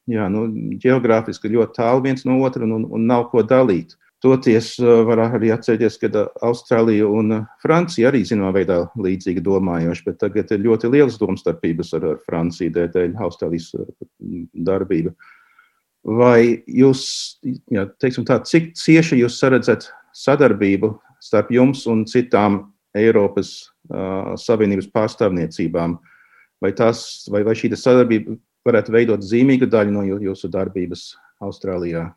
jā, 0.10 0.28
nu, 0.32 0.48
geogrāfiski 0.82 1.52
ļoti 1.54 1.78
tālu 1.78 2.06
viens 2.08 2.26
no 2.26 2.40
otra 2.46 2.66
un, 2.66 2.88
un 2.90 3.06
nav 3.10 3.28
ko 3.34 3.44
dalīt. 3.46 3.98
Toties 4.22 4.76
var 5.08 5.18
arī 5.24 5.50
atcerēties, 5.50 5.98
ka 6.02 6.26
Austrālija 6.46 7.08
un 7.10 7.40
Francija 7.64 8.12
arī 8.12 8.22
zināmā 8.28 8.52
veidā 8.60 8.84
līdzīgi 9.02 9.42
domājoši, 9.42 10.06
bet 10.06 10.20
tagad 10.22 10.54
ir 10.54 10.62
ļoti 10.62 10.92
liels 10.94 11.18
domstarpības 11.18 11.96
ar, 11.98 12.06
ar 12.12 12.20
Franciju 12.28 12.74
dēļ 12.76 13.16
Austrālijas 13.18 13.72
darbība. 14.54 15.16
Vai 16.06 16.62
jūs, 16.70 17.04
jā, 17.70 17.88
teiksim 18.02 18.26
tā, 18.30 18.40
cik 18.46 18.76
cieši 18.78 19.24
jūs 19.24 19.42
saredzat 19.42 19.90
sadarbību 20.18 20.96
starp 21.22 21.52
jums 21.54 21.86
un 21.90 22.06
citām 22.10 22.62
Eiropas 22.98 23.54
uh, 23.92 24.34
Savienības 24.40 24.90
pārstāvniecībām? 24.94 25.98
Vai, 26.62 26.72
tās, 26.78 27.28
vai, 27.32 27.44
vai 27.48 27.56
šī 27.58 27.72
sadarbība 27.74 28.36
varētu 28.68 28.94
veidot 28.94 29.24
zīmīgu 29.26 29.70
daļu 29.72 29.94
no 29.96 30.04
jūsu 30.06 30.50
darbības 30.54 31.12
Austrālijā? 31.42 32.12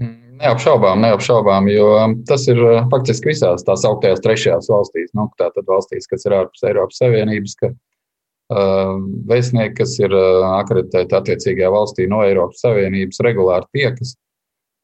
Neapšaubām, 0.00 1.02
neapšaubām, 1.04 1.66
jo 1.68 1.88
tas 2.28 2.46
ir 2.48 2.60
faktiski 2.88 3.34
visās 3.34 3.66
tās 3.66 3.84
augtajās 3.84 4.22
trešajās 4.24 4.70
valstīs, 4.72 5.10
nu, 5.12 5.26
tātad 5.36 5.66
valstīs, 5.68 6.08
kas 6.08 6.24
ir 6.24 6.38
ārpus 6.38 6.64
Eiropas 6.64 7.02
Savienības, 7.02 7.58
ka 7.60 7.68
uh, 7.68 8.94
vēstnieki, 9.28 9.76
kas 9.82 9.98
ir 10.00 10.16
akreditēti 10.16 11.18
attiecīgajā 11.18 11.74
valstī 11.74 12.08
no 12.08 12.22
Eiropas 12.24 12.64
Savienības, 12.64 13.20
regulāri 13.26 13.68
tiekas 13.76 14.14
uh, 14.14 14.29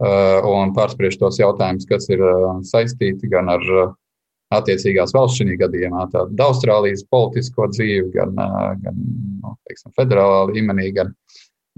un 0.00 0.74
pārspriež 0.76 1.16
tos 1.20 1.38
jautājumus, 1.40 1.86
kas 1.88 2.08
ir 2.12 2.20
uh, 2.20 2.58
saistīti 2.66 3.30
gan 3.32 3.48
ar 3.48 3.62
uh, 3.72 3.94
attiecīgās 4.54 5.14
valsts 5.16 5.40
šajā 5.40 5.56
gadījumā, 5.64 6.06
tāda 6.12 6.46
Austrālijas 6.46 7.04
politisko 7.10 7.70
dzīvi, 7.72 8.12
gan, 8.14 8.34
gan 8.82 8.98
nu, 9.42 9.54
teiksim, 9.66 9.94
federālā 9.96 10.44
līmenī, 10.52 10.92
gan, 10.94 11.14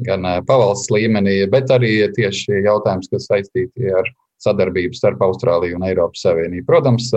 gan 0.05 0.27
pavalsts 0.49 0.93
līmenī, 0.93 1.41
bet 1.51 1.73
arī 1.73 1.95
tieši 2.17 2.61
jautājums, 2.67 3.09
kas 3.09 3.31
saistīti 3.31 3.89
ar 3.89 4.11
sadarbību 4.45 4.95
starp 4.95 5.23
Austrāliju 5.25 5.79
un 5.79 5.87
Eiropas 5.89 6.27
Savienību. 6.27 6.67
Protams, 6.69 7.09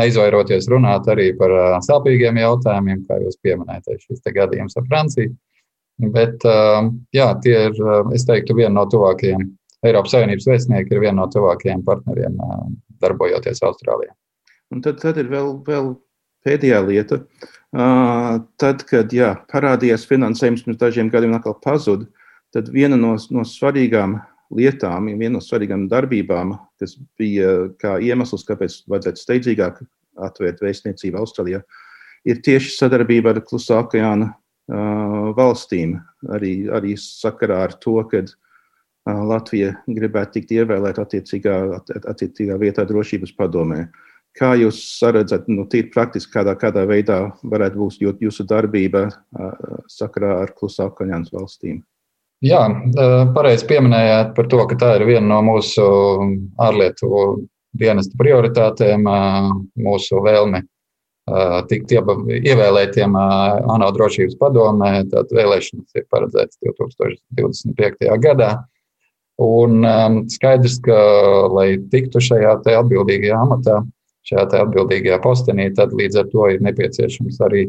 neizvairoties 0.00 0.70
runāt 0.72 1.06
arī 1.12 1.28
par 1.36 1.52
sāpīgiem 1.84 2.40
jautājumiem, 2.40 3.04
kā 3.06 3.20
jūs 3.20 3.36
pieminējāt, 3.44 4.00
šis 4.06 4.24
gadījums 4.32 4.80
ar 4.80 4.88
Franciju. 4.88 5.36
Bet 6.14 6.40
jā, 7.12 7.28
tie 7.44 7.56
ir, 7.68 7.80
es 8.16 8.24
teiktu, 8.24 8.56
viena 8.56 8.78
no 8.80 8.88
tuvākajiem 8.88 9.44
Eiropas 9.86 10.12
Savienības 10.12 10.48
vēstnieki 10.48 10.92
ir 10.92 11.02
viena 11.06 11.22
no 11.22 11.26
tuvākajiem 11.32 11.82
partneriem 11.86 12.36
darbojoties 13.00 13.62
Austrālijā. 13.64 14.12
Un 14.70 14.82
tad, 14.84 15.00
tad 15.00 15.18
ir 15.18 15.30
vēl, 15.32 15.54
vēl 15.66 15.94
pēdējā 16.46 16.80
lieta. 16.86 17.20
Tad, 18.60 18.82
kad 18.90 19.14
jā, 19.14 19.32
parādījās 19.50 20.04
finansējums 20.10 20.66
pirms 20.66 20.80
dažiem 20.80 21.10
gadiem, 21.12 21.36
atkal 21.38 21.56
pazuda, 21.64 22.08
tad 22.54 22.68
viena 22.74 22.98
no, 22.98 23.14
no 23.32 23.44
svarīgām 23.46 24.18
lietām, 24.56 25.08
viena 25.14 25.38
no 25.38 25.42
svarīgām 25.44 25.86
darbībām, 25.90 26.56
kas 26.82 26.96
bija 27.18 27.70
kā 27.80 27.96
iemesls, 28.02 28.44
kāpēc 28.48 28.82
vajadzētu 28.90 29.22
steidzīgāk 29.22 29.80
atvērt 30.20 30.60
vēstniecību 30.64 31.22
Austrālijā, 31.22 31.62
ir 32.28 32.42
tieši 32.44 32.74
sadarbība 32.74 33.32
ar 33.32 33.40
Klusā 33.46 33.80
okeāna 33.80 34.32
uh, 34.34 35.30
valstīm. 35.38 35.96
Arī, 36.34 36.54
arī 36.68 36.98
sakarā 37.00 37.62
ar 37.68 37.78
to, 37.80 37.94
ka 38.10 38.24
uh, 38.26 38.34
Latvija 39.26 39.74
gribētu 39.86 40.38
tikt 40.38 40.54
ievēlēta 40.58 41.04
attiecīgā, 41.06 41.56
attiecīgā 42.12 42.56
vietā 42.60 42.86
drošības 42.88 43.34
padomē. 43.38 43.84
Kā 44.38 44.52
jūs 44.54 44.78
redzat, 45.10 45.48
nu, 45.50 45.64
tīri 45.66 45.90
praktiski, 45.90 46.30
kādā, 46.36 46.54
kādā 46.58 46.84
veidā 46.86 47.32
varētu 47.42 47.80
būt 47.80 48.22
jūsu 48.22 48.46
darbība 48.46 49.08
sakarā 49.90 50.36
ar 50.44 50.52
klusā 50.54 50.86
kaņāns 50.94 51.32
valstīm? 51.34 51.80
Jā, 52.40 52.62
pareizi 53.34 53.66
pieminējāt 53.68 54.30
par 54.36 54.46
to, 54.48 54.62
ka 54.70 54.78
tā 54.80 54.94
ir 54.96 55.04
viena 55.10 55.26
no 55.34 55.40
mūsu 55.44 55.82
ārlietu 56.62 57.10
dienesta 57.76 58.16
prioritātēm, 58.16 59.04
mūsu 59.76 60.22
vēlme 60.24 60.62
tikt 61.68 61.92
ievēlētiem 61.92 63.18
ANO 63.20 63.90
drošības 63.98 64.38
padomē. 64.40 64.92
Tātad 65.10 65.36
vēlēšanas 65.36 66.00
ir 66.00 66.06
paredzētas 66.10 66.58
2025. 66.64 68.08
gadā. 68.24 68.54
Un 69.40 69.84
skaidrs, 70.28 70.76
ka, 70.84 70.96
lai 71.48 71.78
tiktu 71.92 72.20
šajā 72.20 72.58
atbildīgajā 72.60 73.38
amatā, 73.40 73.78
šajā 74.28 74.48
atbildīgajā 74.66 75.16
postenī, 75.24 75.70
tad 75.76 75.94
līdz 75.96 76.20
ar 76.20 76.28
to 76.32 76.48
ir 76.52 76.60
nepieciešams 76.66 77.40
arī, 77.46 77.62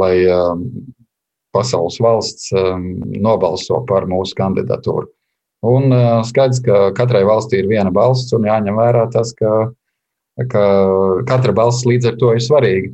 lai 0.00 0.14
pasaules 1.56 2.00
valsts 2.00 2.50
nobalso 3.20 3.82
par 3.88 4.08
mūsu 4.08 4.36
kandidatūru. 4.38 5.10
Un 5.66 5.92
skaidrs, 6.28 6.60
ka 6.64 6.90
katrai 6.96 7.24
valstī 7.28 7.60
ir 7.62 7.70
viena 7.70 7.92
balss, 7.92 8.32
un 8.36 8.48
jāņem 8.48 8.76
vērā 8.80 9.06
tas, 9.12 9.32
ka, 9.36 9.70
ka 10.52 10.66
katra 11.28 11.52
balss 11.56 11.86
līdz 11.88 12.12
ar 12.12 12.20
to 12.20 12.32
ir 12.36 12.44
svarīga. 12.44 12.92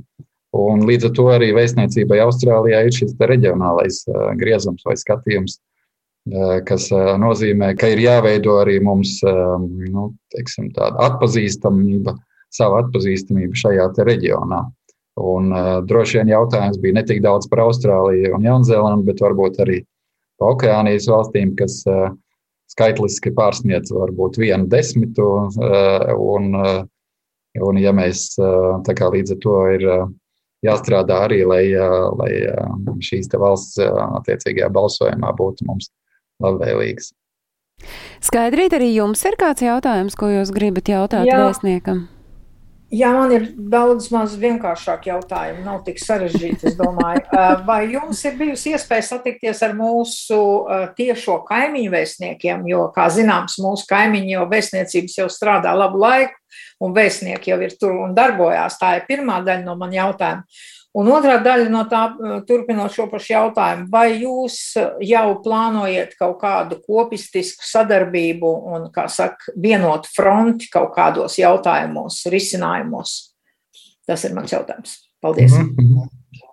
Un 0.53 0.83
līdz 0.89 1.09
ar 1.09 1.13
to 1.17 1.27
arī 1.33 1.55
vēstniecībai 1.57 2.19
Austrālijā 2.27 2.83
ir 2.85 2.95
šis 2.95 3.15
reģionālais 3.19 4.03
griezums 4.41 4.83
vai 4.85 4.99
skatījums, 5.01 5.61
kas 6.69 6.89
nozīmē, 7.19 7.73
ka 7.79 7.91
ir 7.91 8.03
jāveido 8.03 8.61
arī 8.61 8.79
mums 8.83 9.19
nu, 9.25 10.13
teiksim, 10.35 10.71
tāda 10.77 11.11
atpazīstamība 11.11 12.15
savu 12.53 12.79
atpazīstamību 12.83 13.59
šajā 13.59 13.89
reģionā. 14.07 14.63
Un, 15.23 15.51
droši 15.85 16.21
vien 16.21 16.31
jautājums 16.33 16.79
bija 16.81 16.97
ne 16.97 17.05
tik 17.05 17.21
daudz 17.25 17.49
par 17.51 17.67
Austrāliju 17.67 18.37
un 18.37 18.47
Jaunzēlandu, 18.47 19.05
bet 19.11 19.21
varbūt 19.21 19.61
arī 19.65 19.83
par 20.41 20.55
Okeānijas 20.55 21.09
valstīm, 21.11 21.53
kas 21.59 21.83
skaitliski 22.73 23.35
pārsniedz 23.37 23.93
varbūt 23.93 24.39
vienu 24.41 24.71
desmitu. 24.73 25.29
Un, 26.17 26.55
un, 27.61 27.81
ja 27.83 27.93
mēs 27.93 28.31
kā 28.39 29.11
līdz 29.13 29.35
ar 29.35 29.41
to 29.43 29.59
ir 29.75 29.87
jāstrādā 30.65 31.19
arī, 31.27 31.43
lai, 31.45 31.65
lai 32.17 32.31
šīs 33.05 33.29
valsts 33.37 33.83
attiecīgajā 33.83 34.71
balsojumā 34.73 35.35
būtu 35.37 35.69
mums 35.69 35.91
labvēlīgas. 36.43 37.13
Skaidrīt, 38.23 38.75
arī 38.77 38.93
jums 38.95 39.23
ir 39.27 39.39
kāds 39.41 39.65
jautājums, 39.65 40.17
ko 40.19 40.31
jūs 40.31 40.53
gribat 40.55 40.91
jautāt 40.93 41.27
Jā. 41.27 41.41
vēstniekam? 41.43 42.05
Jā, 42.93 43.09
man 43.17 43.31
ir 43.33 43.47
daudz 43.73 44.11
maz 44.13 44.35
vienkāršāk 44.37 45.07
jautājumi, 45.09 45.63
nav 45.65 45.79
tik 45.87 45.97
sarežģīti, 45.97 46.67
es 46.69 46.75
domāju. 46.77 47.23
Vai 47.69 47.87
jums 47.95 48.21
ir 48.29 48.37
bijusi 48.37 48.75
iespēja 48.77 49.07
satikties 49.07 49.63
ar 49.65 49.73
mūsu 49.79 50.37
tiešo 50.99 51.39
kaimiņu 51.49 51.95
vēstniekiem, 51.95 52.67
jo, 52.69 52.85
kā 52.93 53.07
zināms, 53.15 53.57
mūsu 53.65 53.89
kaimiņi 53.89 54.35
jau 54.35 54.45
vēstniecības 54.51 55.17
jau 55.23 55.31
strādā 55.33 55.73
labu 55.73 56.05
laiku, 56.05 56.37
un 56.85 56.93
vēstnieki 56.93 57.55
jau 57.55 57.59
ir 57.65 57.73
tur 57.81 57.97
un 57.97 58.13
darbojās. 58.19 58.77
Tā 58.77 58.99
ir 58.99 59.09
pirmā 59.09 59.41
daļa 59.47 59.65
no 59.65 59.79
man 59.81 59.97
jautājuma. 59.97 60.45
Un 60.93 61.09
otrā 61.09 61.39
daļa 61.41 61.71
no 61.73 61.87
tā, 61.89 62.03
uh, 62.13 62.33
turpinot 62.45 62.93
šo 62.93 63.07
pašu 63.09 63.33
jautājumu, 63.33 63.87
vai 63.93 64.19
jūs 64.21 64.57
uh, 64.77 64.99
jau 65.01 65.39
plānojat 65.45 66.13
kaut 66.19 66.37
kādu 66.43 66.83
kopistisku 66.85 67.65
sadarbību 67.65 68.51
un, 68.75 68.89
kā 68.93 69.07
saka, 69.09 69.55
vienotu 69.57 70.13
fronti 70.13 70.69
kaut 70.73 70.93
kādos 70.97 71.39
jautājumos, 71.41 72.21
risinājumos? 72.33 73.15
Tas 74.05 74.27
ir 74.29 74.37
mans 74.37 74.53
jautājums. 74.53 74.99
Paldies! 75.23 75.55
Mm 75.57 75.73
-hmm. 75.79 76.11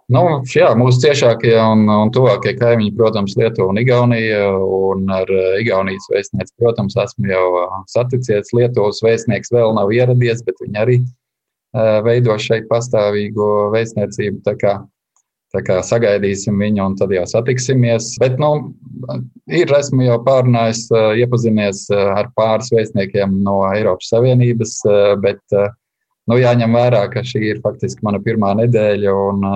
Nu, 0.09 0.21
jā, 0.49 0.71
mūsu 0.73 1.03
ciešākie 1.03 1.53
un, 1.61 1.83
un 1.89 2.09
tuvākie 2.09 2.55
kaimiņi, 2.57 2.95
protams, 2.97 3.35
Lietuva 3.37 3.69
un 3.69 3.77
Igaunija. 3.77 4.57
Un 4.57 5.09
ar 5.13 5.29
uh, 5.29 5.59
Igaunijas 5.61 6.07
vēstnieci, 6.09 6.55
protams, 6.57 6.95
esmu 6.97 7.29
jau 7.29 7.45
saticies. 7.91 8.49
Lietuvas 8.57 9.03
vēstnieks 9.05 9.51
vēl 9.53 9.75
nav 9.77 9.91
ieradies, 9.93 10.41
bet 10.47 10.55
viņi 10.63 10.81
arī 10.81 10.97
veido 11.75 12.37
šeit 12.41 12.69
pastāvīgo 12.69 13.69
vēstniecību. 13.73 14.41
Tā 14.45 14.55
kā, 14.59 14.73
tā 15.53 15.61
kā 15.65 15.79
sagaidīsim 15.85 16.57
viņu 16.61 16.85
un 16.85 16.97
tad 16.99 17.13
jau 17.13 17.25
satiksimies. 17.29 18.15
Bet, 18.21 18.39
nu, 18.41 18.73
ir, 19.47 19.71
esmu 19.77 20.07
jau 20.07 20.19
pārunājis, 20.25 20.87
iepazinies 21.21 21.85
ar 21.93 22.31
pāris 22.37 22.71
vēstniekiem 22.73 23.39
no 23.45 23.61
Eiropas 23.71 24.11
Savienības, 24.13 24.79
bet 25.23 25.43
nu, 25.53 26.39
jāņem 26.39 26.79
vērā, 26.79 27.05
ka 27.13 27.25
šī 27.25 27.45
ir 27.53 27.61
faktiski 27.65 28.05
mana 28.05 28.21
pirmā 28.23 28.55
nedēļa. 28.63 29.15
Un, 29.29 29.47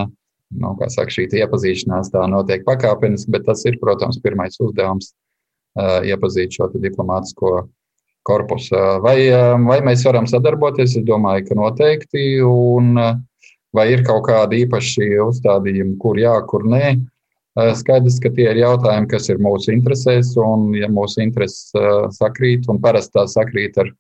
nu, 0.62 0.74
saka, 0.94 1.10
šī 1.14 1.28
iepazīšanās 1.42 2.14
tā 2.14 2.26
notiek 2.30 2.66
pakāpeniski, 2.68 3.34
bet 3.34 3.48
tas 3.50 3.66
ir, 3.70 3.80
protams, 3.82 4.22
pirmais 4.22 4.60
uzdevums 4.62 5.14
iepazīt 6.06 6.54
šo 6.54 6.68
diplomātisko 6.78 7.64
korpusu. 8.28 8.76
Vai, 9.04 9.18
vai 9.68 9.80
mēs 9.86 10.06
varam 10.08 10.28
sadarboties? 10.30 10.98
Es 10.98 11.08
domāju, 11.08 11.48
ka 11.50 11.58
noteikti. 11.60 12.28
Un 12.48 12.96
vai 13.74 13.88
ir 13.92 14.06
kaut 14.08 14.28
kādi 14.30 14.64
īpaši 14.64 15.10
uzstādījumi, 15.24 15.98
kur 16.02 16.20
jā, 16.22 16.36
kur 16.50 16.66
nē? 16.70 16.96
Skaidrs, 17.78 18.18
ka 18.22 18.32
tie 18.34 18.48
ir 18.50 18.64
jautājumi, 18.64 19.10
kas 19.12 19.30
ir 19.30 19.42
mūsu 19.44 19.74
interesēs, 19.76 20.32
un 20.42 20.72
ja 20.74 20.90
mūsu 20.90 21.22
intereses 21.22 21.70
sakrīt, 22.18 22.66
un 22.70 22.80
parasti 22.82 23.14
tā 23.20 23.28
sakrīt 23.30 23.78
ar 23.82 23.92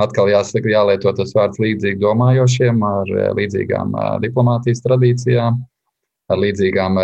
atkal 0.00 0.28
jāsaka, 0.28 0.68
jālieto 0.68 1.12
tas 1.16 1.32
vārds 1.36 1.60
līdzīgi 1.62 2.00
domājošiem, 2.02 2.84
ar 2.84 3.12
līdzīgām 3.38 3.96
diplomātijas 4.24 4.84
tradīcijām, 4.84 5.56
ar 6.32 6.42
līdzīgām, 6.42 7.00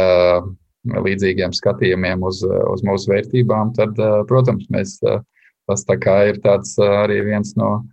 līdzīgiem 1.08 1.56
skatījumiem 1.56 2.24
uz, 2.24 2.42
uz 2.44 2.84
mūsu 2.84 3.12
vērtībām, 3.14 3.72
tad, 3.76 3.96
protams, 4.28 4.68
mēs 4.72 4.98
tas 5.68 5.84
ir 6.28 6.40
tāds 6.44 6.74
arī 6.82 7.20
viens 7.26 7.54
no 7.60 7.84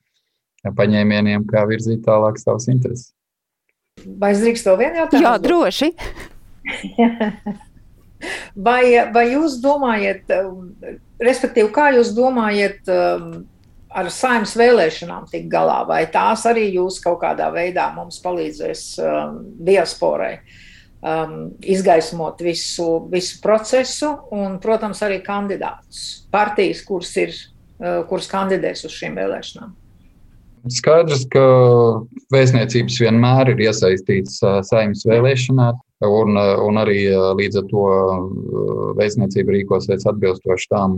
paņēmieniem, 0.66 1.46
kā 1.50 1.66
virzīt 1.70 2.06
tālāk 2.08 2.40
savas 2.42 2.68
intereses. 2.72 3.12
Vai 4.06 4.34
es 4.34 4.42
drīkstu 4.44 4.72
vēl 4.72 4.80
vienu 4.82 5.02
jautājumu? 5.04 5.26
Jā, 5.26 5.34
droši. 5.44 5.90
vai, 8.68 8.82
vai 9.14 9.26
jūs 9.32 9.60
domājat, 9.64 10.34
respektīvi, 11.22 11.72
kā 11.76 11.92
jūs 11.96 12.12
domājat 12.18 12.90
ar 13.96 14.12
saimnes 14.12 14.56
vēlēšanām 14.60 15.30
tik 15.32 15.48
galā, 15.52 15.82
vai 15.88 16.04
tās 16.12 16.44
arī 16.50 16.68
jūs 16.76 17.00
kaut 17.04 17.22
kādā 17.24 17.48
veidā 17.54 17.88
mums 17.96 18.20
palīdzēs 18.24 18.86
diasporai 19.70 20.34
um, 21.06 21.36
izgaismot 21.64 22.42
visu, 22.44 22.90
visu 23.12 23.40
procesu 23.44 24.12
un, 24.36 24.60
protams, 24.64 25.02
arī 25.06 25.22
kandidātus, 25.26 26.28
partijas, 26.34 26.84
kuras 26.86 27.14
ir 27.22 27.36
kuras 27.80 28.30
kandidēs 28.32 28.86
uz 28.88 28.94
šīm 28.96 29.18
vēlēšanām? 29.20 29.74
Skaidrs, 30.74 31.28
ka 31.30 31.42
vēstniecības 32.34 32.96
vienmēr 33.04 33.52
ir 33.54 33.60
iesaistīts 33.68 34.40
saimnes 34.66 35.04
vēlēšanās, 35.06 35.78
un, 36.08 36.40
un 36.40 36.80
arī 36.82 37.04
līdz 37.38 37.60
ar 37.62 37.68
to 37.70 37.84
vēstniecība 38.98 39.60
rīkosies 39.60 40.08
atbilstoši 40.10 40.72
tām 40.74 40.98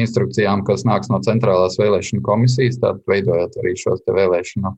instrukcijām, 0.00 0.64
kas 0.64 0.86
nāks 0.88 1.10
no 1.12 1.20
centrālās 1.26 1.76
vēlēšana 1.80 2.24
komisijas, 2.24 2.80
tad 2.80 3.02
veidojot 3.10 3.58
arī 3.60 3.74
šos 3.76 4.00
vēlēšanu 4.08 4.72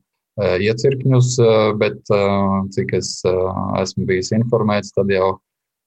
iecirkņus, 0.67 1.33
bet 1.79 2.13
cik 2.75 2.95
es 2.97 3.15
esmu 3.79 4.07
bijis 4.09 4.33
informēts, 4.35 4.91
tad 4.97 5.11
jau 5.13 5.37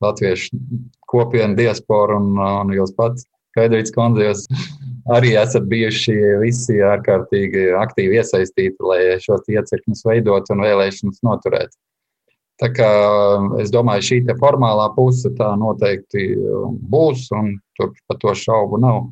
latviešu 0.04 0.56
kopiena, 1.10 1.56
diaspora 1.58 2.16
un, 2.20 2.36
un 2.38 2.72
jūs 2.76 2.94
pats, 2.96 3.26
Kaidrīts 3.56 3.92
Kondze, 3.94 4.28
jūs 4.28 4.46
arī 5.14 5.34
esat 5.38 5.66
bijuši 5.70 6.14
visi 6.42 6.78
ārkārtīgi 6.84 7.68
aktīvi 7.78 8.18
iesaistīti, 8.20 8.76
lai 8.82 9.18
šos 9.22 9.46
iecirkņus 9.52 10.06
veidot 10.08 10.50
un 10.54 10.64
vēlēšanas 10.66 11.22
noturēt. 11.26 11.74
Tā 12.56 12.70
kā 12.72 12.88
es 13.60 13.70
domāju, 13.72 14.06
šī 14.08 14.18
formālā 14.40 14.88
puse 14.96 15.28
tā 15.36 15.50
noteikti 15.60 16.30
būs, 16.88 17.28
un 17.36 17.52
tur 17.76 17.92
par 18.08 18.20
to 18.22 18.32
šaubu 18.32 18.80
nav. 18.80 19.04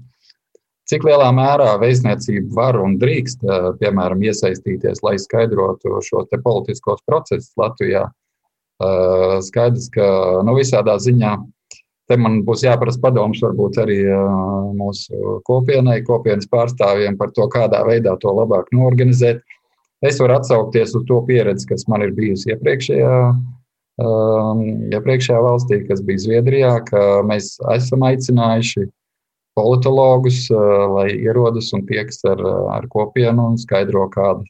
Cik 0.88 1.04
lielā 1.07 1.30
mērā 1.33 1.74
vēstniecība 1.80 2.57
var 2.57 2.76
un 2.80 2.98
drīkst, 3.00 3.44
piemēram, 3.80 4.20
iesaistīties, 4.24 5.00
lai 5.04 5.16
skaidrotu 5.20 6.00
šos 6.04 6.28
politiskos 6.44 7.00
procesus 7.09 7.52
Latvijā? 7.61 8.09
Skaidrs, 9.44 9.88
ka 9.94 10.07
nu, 10.44 10.57
visādā 10.59 10.96
ziņā 11.00 11.37
Te 12.04 12.18
man 12.20 12.42
būs 12.44 12.66
jāprasa 12.66 13.00
padoms 13.00 13.40
varbūt 13.40 13.78
arī 13.80 13.98
mūsu 14.76 15.38
kopienai, 15.48 16.02
kopienas 16.04 16.48
pārstāvjiem 16.52 17.16
par 17.16 17.32
to, 17.36 17.46
kādā 17.52 17.80
veidā 17.88 18.12
to 18.20 18.32
labāk 18.36 18.68
norganizēt. 18.76 19.40
Es 20.04 20.18
varu 20.20 20.36
atsaukties 20.36 20.92
uz 20.98 21.06
to 21.08 21.22
pieredzi, 21.24 21.64
kas 21.70 21.86
man 21.88 22.04
ir 22.04 22.12
bijusi 22.12 22.52
iepriekšējā, 22.52 23.14
iepriekšējā 24.92 25.40
valstī, 25.46 25.80
kas 25.88 26.02
bija 26.04 26.24
Zviedrijā, 26.26 26.74
ka 26.90 27.22
mēs 27.24 27.54
esam 27.72 28.04
aicinājuši 28.04 28.84
politologus, 29.56 30.48
lai 30.50 31.08
ierodas 31.14 31.70
un 31.72 31.86
tieks 31.88 32.20
ar, 32.28 32.42
ar 32.74 32.88
kopienu 32.92 33.52
un 33.52 33.56
skaidro, 33.60 34.10
kāda, 34.12 34.44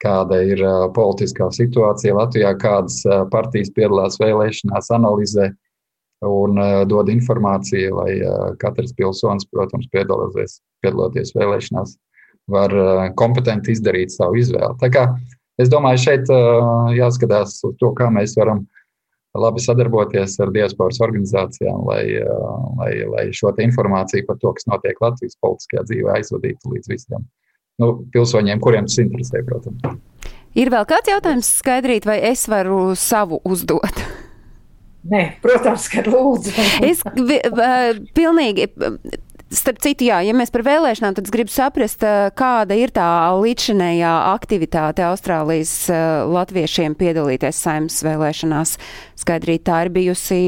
kāda 0.00 0.40
ir 0.46 0.62
politiskā 0.96 1.50
situācija 1.52 2.16
Latvijā, 2.16 2.54
kādas 2.56 3.02
partijas 3.34 3.74
piedalās 3.76 4.16
vēlēšanās, 4.22 4.88
analizē 4.94 5.50
un 6.26 6.58
uh, 6.60 6.82
dod 6.88 7.10
informāciju, 7.12 7.94
lai 7.98 8.16
uh, 8.20 8.52
katrs 8.62 8.94
pilsonis, 8.98 9.48
protams, 9.50 9.88
piedalīties, 9.94 10.60
piedaloties 10.84 11.34
vēlēšanās, 11.36 11.96
var 12.52 12.74
uh, 12.76 13.06
kompetenti 13.18 13.74
izdarīt 13.74 14.14
savu 14.14 14.38
izvēli. 14.42 14.78
Tā 14.82 14.90
kā 14.92 15.06
es 15.62 15.70
domāju, 15.72 16.00
šeit 16.02 16.30
jāskatās 16.96 17.58
uz 17.66 17.74
to, 17.80 17.92
kā 17.98 18.08
mēs 18.10 18.34
varam 18.38 18.64
labi 19.38 19.62
sadarboties 19.64 20.34
ar 20.44 20.50
diasporas 20.52 21.00
organizācijām, 21.04 21.84
lai, 21.88 22.02
lai, 22.80 22.92
lai 23.08 23.28
šo 23.36 23.52
informāciju 23.64 24.26
par 24.28 24.40
to, 24.42 24.52
kas 24.56 24.68
notiek 24.68 24.98
Latvijas 25.00 25.38
politiskajā 25.40 25.86
dzīvē, 25.88 26.18
aizvadītu 26.18 26.74
līdz 26.74 26.92
visiem 26.92 27.30
nu, 27.80 27.92
pilsoņiem, 28.12 28.60
kuriem 28.62 28.88
tas 28.88 28.98
interesē, 29.02 29.42
protams. 29.46 30.00
Ir 30.58 30.68
vēl 30.72 30.84
kāds 30.88 31.08
jautājums 31.08 31.48
skaidrīt, 31.62 32.04
vai 32.08 32.18
es 32.28 32.44
varu 32.50 32.92
savu 32.98 33.40
uzdot? 33.48 34.02
Nē, 35.10 35.22
protams, 35.42 35.88
ka 35.90 36.04
lūdzu. 36.06 36.54
es 36.86 37.02
pilnīgi. 38.14 38.68
Starp 39.52 39.82
citu, 39.84 40.06
jā, 40.08 40.22
ja 40.24 40.32
mēs 40.32 40.48
par 40.54 40.62
vēlēšanām, 40.64 41.16
tad 41.18 41.26
es 41.28 41.32
gribu 41.34 41.52
saprast, 41.52 42.04
kāda 42.38 42.78
ir 42.78 42.94
tā 42.94 43.08
līdzinējā 43.36 44.12
aktivitāte 44.30 45.04
Austrālijas 45.04 45.74
latviešiem 46.32 46.96
piedalīties 46.96 47.60
saimnes 47.60 47.98
vēlēšanās. 48.06 48.78
Skaidrīt, 49.20 49.66
tā 49.68 49.82
ir 49.84 49.92
bijusi 49.92 50.40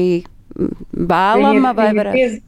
vēlama 0.55 1.75
vai 1.77 1.91
varētu? 1.99 2.41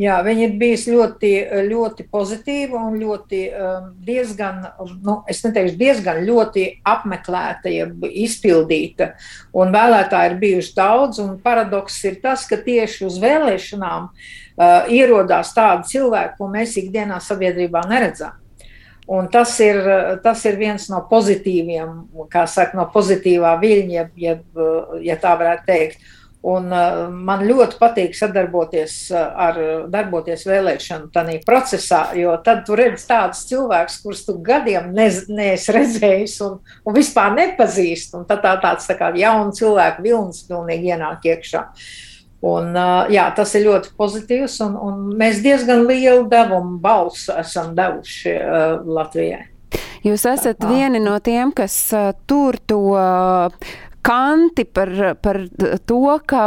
Jā, 0.00 0.14
viņa 0.24 0.46
ir 0.46 0.52
bijusi 0.56 0.94
ļoti, 0.94 1.30
ļoti 1.68 2.06
pozitīva 2.08 2.80
un 2.88 2.94
ļoti 2.96 3.40
um, 3.52 3.90
diezgan, 4.06 4.62
nu, 5.04 5.18
es 5.28 5.42
neteikšu, 5.44 5.76
diezgan 5.76 6.22
ļoti 6.24 6.64
apmeklēta, 6.88 7.68
jeb 7.68 8.06
izpildīta. 8.08 9.10
Un 9.52 9.74
vēlētāji 9.74 10.32
ir 10.32 10.38
bijuši 10.40 10.72
daudz, 10.78 11.20
un 11.20 11.34
paradoks 11.44 11.98
ir 12.08 12.16
tas, 12.24 12.46
ka 12.48 12.56
tieši 12.64 13.04
uz 13.10 13.18
vēlēšanām 13.20 14.08
uh, 14.08 14.88
ierodās 14.88 15.52
tādi 15.52 15.92
cilvēki, 15.92 16.38
ko 16.40 16.48
mēs 16.56 16.78
ikdienā 16.80 17.20
sabiedrībā 17.20 17.84
neredzam. 17.92 18.40
Un 19.12 19.28
tas 19.28 19.52
ir, 19.60 19.82
tas 20.24 20.40
ir 20.46 20.56
viens 20.56 20.86
no 20.88 21.02
pozitīviem, 21.10 21.94
kā 22.32 22.46
saka, 22.48 22.78
no 22.78 22.86
pozitīvā 22.94 23.56
viļņa, 23.60 24.08
ja, 24.16 24.36
ja 25.04 25.16
tā 25.20 25.36
varētu 25.40 25.66
teikt. 25.68 26.12
Un, 26.42 26.64
uh, 26.74 27.04
man 27.06 27.44
ļoti 27.46 27.76
patīk 27.78 28.16
sadarboties 28.18 28.94
uh, 29.14 29.28
ar 29.44 29.58
darboties 29.92 30.42
vēlēšanu 30.48 31.12
tādā 31.14 31.36
procesā, 31.46 32.00
jo 32.18 32.32
tad 32.42 32.64
tu 32.66 32.74
redz 32.78 33.04
tādus 33.06 33.44
cilvēkus, 33.46 34.00
kurus 34.02 34.24
tu 34.26 34.34
gadiem 34.42 34.88
neesi 34.90 35.74
redzējis 35.76 36.34
un, 36.42 36.56
un 36.82 36.96
vispār 36.96 37.36
nepazīst. 37.36 38.16
Un 38.18 38.26
tad 38.26 38.42
tā, 38.42 38.56
tāds 38.64 38.90
tā 38.90 38.98
kā 38.98 39.12
jaunu 39.14 39.54
cilvēku 39.54 40.02
vilnis 40.02 40.42
pilnīgi 40.48 40.90
ienāk 40.90 41.30
iekšā. 41.30 41.62
Un, 42.42 42.74
uh, 42.74 43.06
jā, 43.14 43.28
tas 43.38 43.54
ir 43.54 43.68
ļoti 43.68 43.94
pozitīvs, 43.94 44.58
un, 44.66 44.74
un 44.82 45.00
mēs 45.22 45.44
diezgan 45.46 45.86
lielu 45.86 46.26
devumu 46.26 46.80
balsu 46.82 47.36
esam 47.38 47.70
devuši 47.78 48.34
uh, 48.34 48.82
Latvijai. 48.82 49.44
Jūs 50.02 50.26
esat 50.26 50.66
vieni 50.66 50.98
no 50.98 51.14
tiem, 51.22 51.52
kas 51.54 51.76
tur 52.26 52.58
to 52.66 52.82
kanti 54.02 54.64
par, 54.64 54.90
par 55.22 55.38
to, 55.86 56.18
ka 56.26 56.44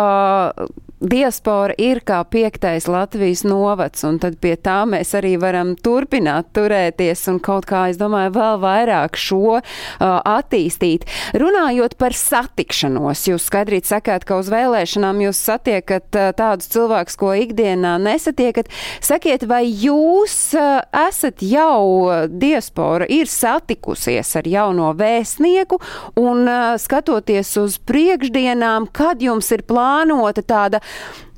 diaspora 0.99 1.75
ir 1.81 1.99
kā 2.05 2.21
piektais 2.31 2.87
Latvijas 2.87 3.43
novads, 3.45 4.03
un 4.07 4.17
tad 4.21 4.37
pie 4.41 4.55
tā 4.55 4.81
mēs 4.87 5.11
arī 5.17 5.35
varam 5.41 5.73
turpināt 5.75 6.53
turēties 6.55 7.25
un 7.31 7.39
kaut 7.43 7.67
kā, 7.69 7.85
es 7.91 7.99
domāju, 7.99 8.33
vēl 8.37 8.59
vairāk 8.63 9.19
šo 9.19 9.57
uh, 9.57 9.63
attīstīt. 9.99 11.05
Runājot 11.35 11.97
par 11.99 12.15
satikšanos, 12.15 13.25
jūs 13.29 13.47
skaidrīt 13.49 13.89
sakāt, 13.89 14.25
ka 14.27 14.39
uz 14.39 14.49
vēlēšanām 14.53 15.19
jūs 15.25 15.41
satiekat 15.49 16.15
uh, 16.15 16.31
tādus 16.37 16.71
cilvēkus, 16.73 17.19
ko 17.19 17.33
ikdienā 17.43 17.97
nesatiekat. 18.01 18.71
Sakiet, 19.03 19.45
vai 19.49 19.65
jūs 19.67 20.37
uh, 20.57 20.79
esat 21.05 21.43
jau 21.43 22.25
diaspora 22.31 23.07
ir 23.11 23.29
satikusies 23.31 24.31
ar 24.39 24.47
jauno 24.47 24.93
vēstnieku 24.97 25.81
un 26.23 26.47
uh, 26.47 26.79
skatoties 26.81 27.51
uz 27.59 27.77
priekšdienām, 27.83 28.87
kad 28.95 29.21
jums 29.23 29.51
ir 29.51 29.65
plānota 29.67 30.45
tāda 30.45 30.84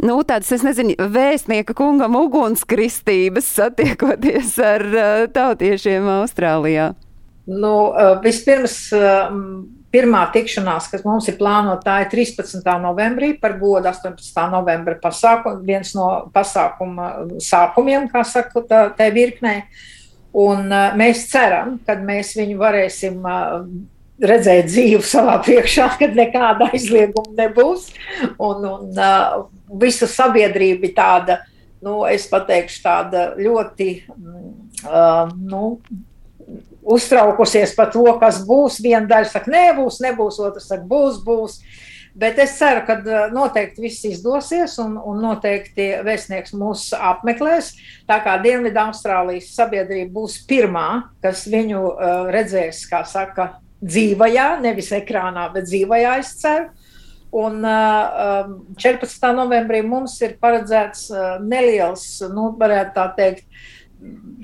nu, 0.04 0.20
tādas, 0.28 0.52
es 0.56 0.66
nezinu, 0.66 0.95
vēstnieka 0.98 1.76
kungam 1.78 2.18
ugunskristības 2.20 3.50
satiekoties 3.58 4.58
ar 4.64 4.86
uh, 4.91 5.24
tautiešiem 5.34 6.08
Austrālijā? 6.20 6.91
Nu, 7.48 7.74
uh, 7.89 8.20
vispirms. 8.24 8.80
Uh, 8.95 9.74
Pirmā 9.88 10.26
tikšanās, 10.34 10.89
kas 10.91 11.06
mums 11.08 11.30
ir 11.32 11.38
plānota, 11.39 11.80
tā 11.86 11.93
ir 12.04 12.10
13. 12.12 12.60
novembrī 12.84 13.30
par 13.39 13.54
godu 13.58 13.88
18. 13.88 14.41
novembra 14.52 14.98
pasākumu, 15.00 15.64
viens 15.66 15.93
no 15.95 16.10
pasākuma 16.36 17.08
sākumiem, 17.39 18.10
kā 18.12 18.26
saka, 18.28 18.66
tā, 18.68 18.82
tā 19.00 19.08
virknē. 19.16 19.62
Un 20.38 20.68
mēs 21.00 21.24
ceram, 21.32 21.78
ka 21.88 21.95
mēs 22.04 22.34
viņu 22.36 22.60
varēsim 22.60 23.24
redzēt 24.22 24.70
dzīvi 24.72 25.03
savā 25.05 25.38
priekšā, 25.45 25.89
kad 26.01 26.18
nekāda 26.18 26.72
aizlieguma 26.72 27.36
nebūs. 27.38 27.91
Un, 28.38 28.65
un 28.65 28.91
uh, 28.97 29.45
visa 29.82 30.09
sabiedrība 30.09 30.89
ir 30.89 30.95
tāda, 30.97 31.41
nu, 31.86 32.01
es 32.09 32.28
pateikšu, 32.32 32.84
tāda 32.86 33.30
ļoti 33.39 33.89
uh, 34.07 35.34
nu, 35.38 35.78
uztraukusies 36.88 37.76
par 37.76 37.91
to, 37.93 38.07
kas 38.22 38.41
būs. 38.47 38.80
Viena 38.84 39.05
daļa 39.09 39.34
saka, 39.34 39.51
nebūs, 39.51 40.01
nebūs, 40.03 40.39
otrs 40.43 40.72
saka, 40.72 40.88
būs, 40.88 41.22
būs. 41.26 41.61
Bet 42.18 42.39
es 42.41 42.55
ceru, 42.57 42.82
ka 42.88 42.95
noteikti 43.30 43.84
viss 43.84 44.05
izdosies, 44.09 44.80
un, 44.82 44.95
un 44.97 45.20
noteikti 45.22 45.91
vēstnieks 46.01 46.55
mūs 46.57 46.88
apmeklēs. 46.97 47.76
Tā 48.09 48.18
kā 48.26 48.39
Dienvidu-Austrālijas 48.41 49.51
sabiedrība 49.53 50.15
būs 50.15 50.39
pirmā, 50.49 50.88
kas 51.22 51.43
viņu 51.51 51.84
uh, 51.91 52.32
redzēs, 52.34 52.80
kā 52.89 53.03
saka, 53.05 53.51
dzīvajā, 53.84 54.50
nevis 54.64 54.92
ekrānā, 54.98 55.48
bet 55.54 55.70
dzīvajā, 55.70 56.18
es 56.24 56.36
ceru. 56.42 56.70
Un 57.38 57.60
uh, 57.68 58.54
14. 58.80 59.26
Um, 59.28 59.42
novembrī 59.42 59.82
mums 59.86 60.16
ir 60.24 60.38
paredzēts 60.42 61.10
uh, 61.12 61.26
neliels, 61.44 62.06
nu, 62.32 62.54
varētu 62.58 62.96
tā 62.96 63.08
teikt, 63.18 63.44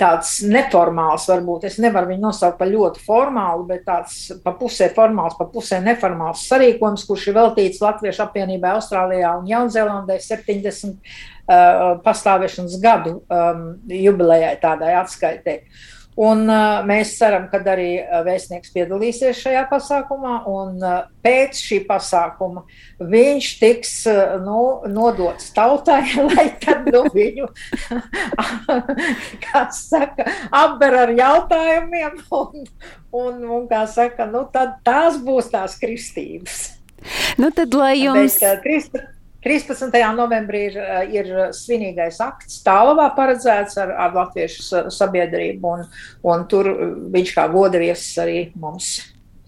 tāds 0.01 0.39
neformāls, 0.49 1.27
varbūt 1.29 1.67
es 1.69 1.77
nevaru 1.81 2.09
viņu 2.09 2.25
nosaukt 2.25 2.57
par 2.57 2.71
ļoti 2.71 3.03
formālu, 3.05 3.67
bet 3.69 3.83
tāds 3.85 4.17
pa 4.43 4.55
pusē 4.57 4.89
formāls, 4.95 5.37
pa 5.37 5.45
pusē 5.53 5.77
neformāls 5.83 6.47
sarīkojums, 6.49 7.05
kurš 7.07 7.27
ir 7.29 7.37
veltīts 7.37 7.81
Latviešu 7.83 8.25
apvienībai 8.25 8.73
Austrālijā 8.79 9.35
un 9.37 9.47
Jaunzēlandē 9.49 10.17
70 10.25 10.89
uh, 10.89 12.01
pastāvēšanas 12.03 12.79
gadu 12.83 13.19
um, 13.21 13.67
jubilejai 13.87 14.55
tādai 14.63 14.95
atskaitē. 15.03 15.59
Un, 16.19 16.43
uh, 16.45 16.83
mēs 16.85 17.15
ceram, 17.17 17.47
ka 17.49 17.57
arī 17.73 17.95
vēstnieks 18.25 18.73
piedalīsies 18.75 19.39
šajā 19.41 19.63
pasākumā, 19.71 20.35
un 20.49 20.75
uh, 20.77 21.07
pēc 21.25 21.57
šī 21.57 21.79
pasākuma 21.87 22.65
viņš 23.01 23.47
tiks 23.61 23.93
uh, 24.11 24.35
nu, 24.43 24.59
nodots 24.93 25.49
tautai, 25.55 26.03
lai 26.29 26.51
tad 26.61 26.85
nu, 26.93 27.05
viņu 27.13 27.49
saka, 29.79 30.27
apber 30.53 30.99
ar 31.01 31.15
jautājumiem, 31.17 32.21
un, 32.29 32.69
un, 33.09 33.41
un 33.57 33.67
kā 33.71 33.87
saka, 33.89 34.29
nu, 34.29 34.45
tās 34.85 35.17
būs 35.23 35.49
tās 35.53 35.79
kristības. 35.81 36.61
Nu, 37.41 37.49
tad, 37.51 37.73
lai 37.73 37.97
jums. 38.03 38.37
Bet, 38.37 39.01
13. 39.43 39.95
novembrī 40.17 40.65
ir, 40.71 40.77
ir 41.11 41.31
svinīgais 41.55 42.19
akts 42.23 42.61
Tālavā 42.65 43.09
paredzēts 43.17 43.79
ar, 43.81 43.93
ar 44.07 44.15
latviešu 44.15 44.85
sabiedrību, 44.93 45.73
un, 45.77 45.89
un 46.33 46.45
tur 46.51 46.69
viņš 47.13 47.35
kā 47.35 47.49
godaviesis 47.51 48.23
arī 48.23 48.37
mums 48.55 48.95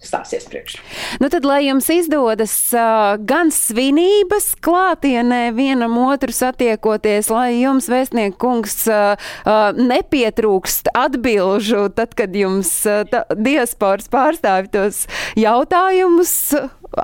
stāsies 0.06 0.46
priekšā. 0.50 0.80
Nu 1.22 1.30
tad, 1.32 1.46
lai 1.48 1.62
jums 1.66 1.88
izdodas 1.92 2.54
uh, 2.76 3.16
gan 3.16 3.50
svinības 3.54 4.52
klātienē, 4.64 5.50
vienam 5.56 5.96
otru 6.04 6.34
satiekoties, 6.36 7.30
lai 7.32 7.62
jums, 7.62 7.88
vēstnieku 7.90 8.38
kungs, 8.40 8.78
uh, 8.90 9.16
uh, 9.46 9.70
nepietrūkst 9.76 10.92
atbilžu, 10.96 11.86
tad, 11.96 12.14
kad 12.18 12.36
jums 12.36 12.72
uh, 12.88 13.04
diasporas 13.34 14.10
pārstāvi 14.12 14.72
tos 14.76 15.04
jautājumus 15.38 16.36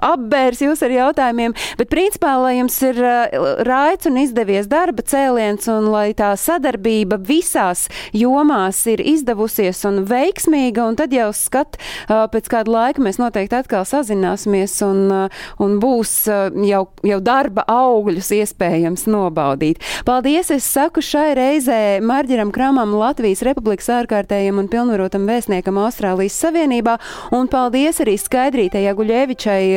apbērs 0.00 0.62
jūs 0.64 0.82
ar 0.84 0.94
jautājumiem, 0.94 1.54
bet 1.78 1.90
principā, 1.92 2.34
lai 2.42 2.56
jums 2.58 2.78
ir 2.86 2.98
uh, 3.02 3.52
raids 3.66 4.08
un 4.08 4.18
izdevies 4.22 4.68
darba 4.70 5.04
cēliens 5.04 5.68
un 5.72 5.90
lai 5.92 6.12
tā 6.16 6.32
sadarbība 6.38 7.18
visās 7.22 7.88
jomās 8.16 8.82
ir 8.90 9.02
izdevusies 9.04 9.82
un 9.88 10.02
veiksmīga, 10.08 10.86
un 10.88 10.98
tad 11.00 11.14
jau 11.14 11.30
skat 11.36 11.78
uh, 11.78 12.24
pēc 12.32 12.50
kāda 12.52 12.72
laika 12.72 13.04
mēs 13.04 13.20
noteikti 13.20 13.58
atkal 13.58 13.86
sazināsimies 13.88 14.78
un, 14.86 15.04
uh, 15.12 15.42
un 15.62 15.78
būs 15.82 16.14
jau, 16.68 16.82
jau 17.06 17.20
darba 17.24 17.64
augļus 17.70 18.32
iespējams 18.38 19.06
nobaudīt. 19.10 19.82
Paldies, 20.08 20.50
es 20.54 20.66
saku 20.68 21.02
šai 21.04 21.32
reizē 21.38 21.80
Marģiram 22.04 22.52
Kramam, 22.54 22.94
Latvijas 22.98 23.44
Republikas 23.46 23.90
ārkārtējiem 23.92 24.60
un 24.62 24.70
pilnvarotam 24.72 25.26
vēstniekam 25.28 25.80
Austrālijas 25.82 26.38
Savienībā, 26.42 26.98
un 27.34 27.50
paldies 27.52 28.00
arī 28.04 28.16
Skaidrītei 28.20 28.84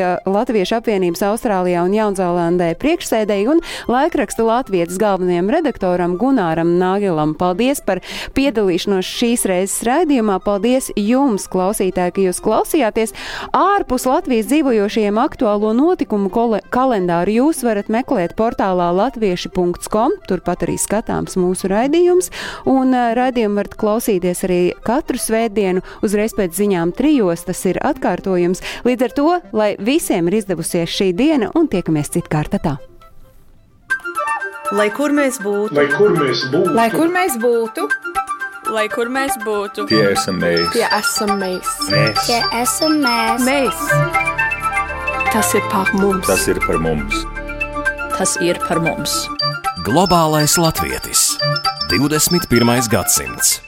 Aguļevičai 0.05 0.33
Latviešu 0.35 0.75
apvienības 0.79 1.21
Austrālijā 1.25 1.83
un 1.85 1.93
Jaunzēlandē 1.95 2.73
priekšsēdēji 2.81 3.47
un 3.49 3.61
laikraksta 3.89 4.43
Latvijas 4.45 4.97
galvenajam 5.01 5.49
redaktoram 5.53 6.15
Gunāram 6.19 6.75
Nāgilam. 6.79 7.35
Paldies 7.37 7.81
par 7.85 8.01
piedalīšanos 8.37 9.05
šīs 9.05 9.45
reizes 9.49 9.83
raidījumā. 9.87 10.37
Paldies 10.45 10.91
jums, 10.99 11.47
klausītāji, 11.51 12.13
ka 12.15 12.25
jūs 12.27 12.41
klausījāties. 12.45 13.15
Ārpus 13.55 14.07
Latvijas 14.09 14.49
dzīvojošajiem 14.51 15.19
aktuālo 15.21 15.73
notikumu 15.77 16.31
kalendāru 16.73 17.37
jūs 17.39 17.63
varat 17.65 17.89
meklēt 17.93 18.35
portālā 18.37 18.91
latvieši.com. 18.97 20.17
Turpat 20.29 20.67
arī 20.67 20.77
skatāms 20.81 21.37
mūsu 21.39 21.71
raidījums. 21.71 22.31
Un 22.69 22.93
raidījumu 22.93 23.61
varat 23.61 23.77
klausīties 23.79 24.45
arī 24.47 24.61
katru 24.85 25.21
svētdienu 25.21 25.85
uzreiz 26.05 26.35
pēc 26.37 26.57
ziņām 26.59 26.93
trijos. 26.97 27.45
Tas 27.47 27.65
ir 27.69 27.81
atkārtojums. 27.81 28.63
Līdz 28.85 29.09
ar 29.09 29.15
to, 29.15 29.29
lai 29.55 29.71
visiem 29.95 30.27
ir 30.29 30.41
izdevusies 30.41 30.91
šī 30.91 31.11
diena 31.15 31.51
un 31.55 31.69
tiekamies 31.71 32.11
citkārt 32.15 32.59
tā. 32.63 32.75
Lai 34.75 34.89
kur 34.89 35.13
mēs 35.13 35.37
būtu, 35.45 35.75
lai 35.77 35.85
kur 35.93 36.15
mēs 36.17 36.41
būtu, 36.51 36.73
lai 36.73 36.87
kur 36.93 37.11
mēs 37.13 37.35
būtu, 37.41 37.85
lai 38.73 38.85
kur 38.89 39.11
mēs 39.13 39.35
būtu, 39.43 39.85
tie 39.91 40.01
esam 40.09 40.39
mēs, 40.41 40.71
tie 40.73 40.87
esam 40.89 41.35
mēs, 41.41 41.75
mēs. 41.91 42.23
Tie 42.25 42.39
esam 42.63 42.97
mēs. 43.03 43.45
mēs. 43.45 43.85
Tas 45.35 45.53
ir 45.53 45.69
par 45.69 45.91
mums, 45.93 46.25
tas 46.25 46.47
ir 46.49 46.59
par 46.65 46.81
mums, 46.81 47.21
tas 48.17 48.35
ir 48.41 48.59
par 48.65 48.81
mums. 48.81 49.19
Globālais 49.85 50.57
latvietis 50.57 51.35
21. 51.93 52.89
gadsimts. 52.89 53.59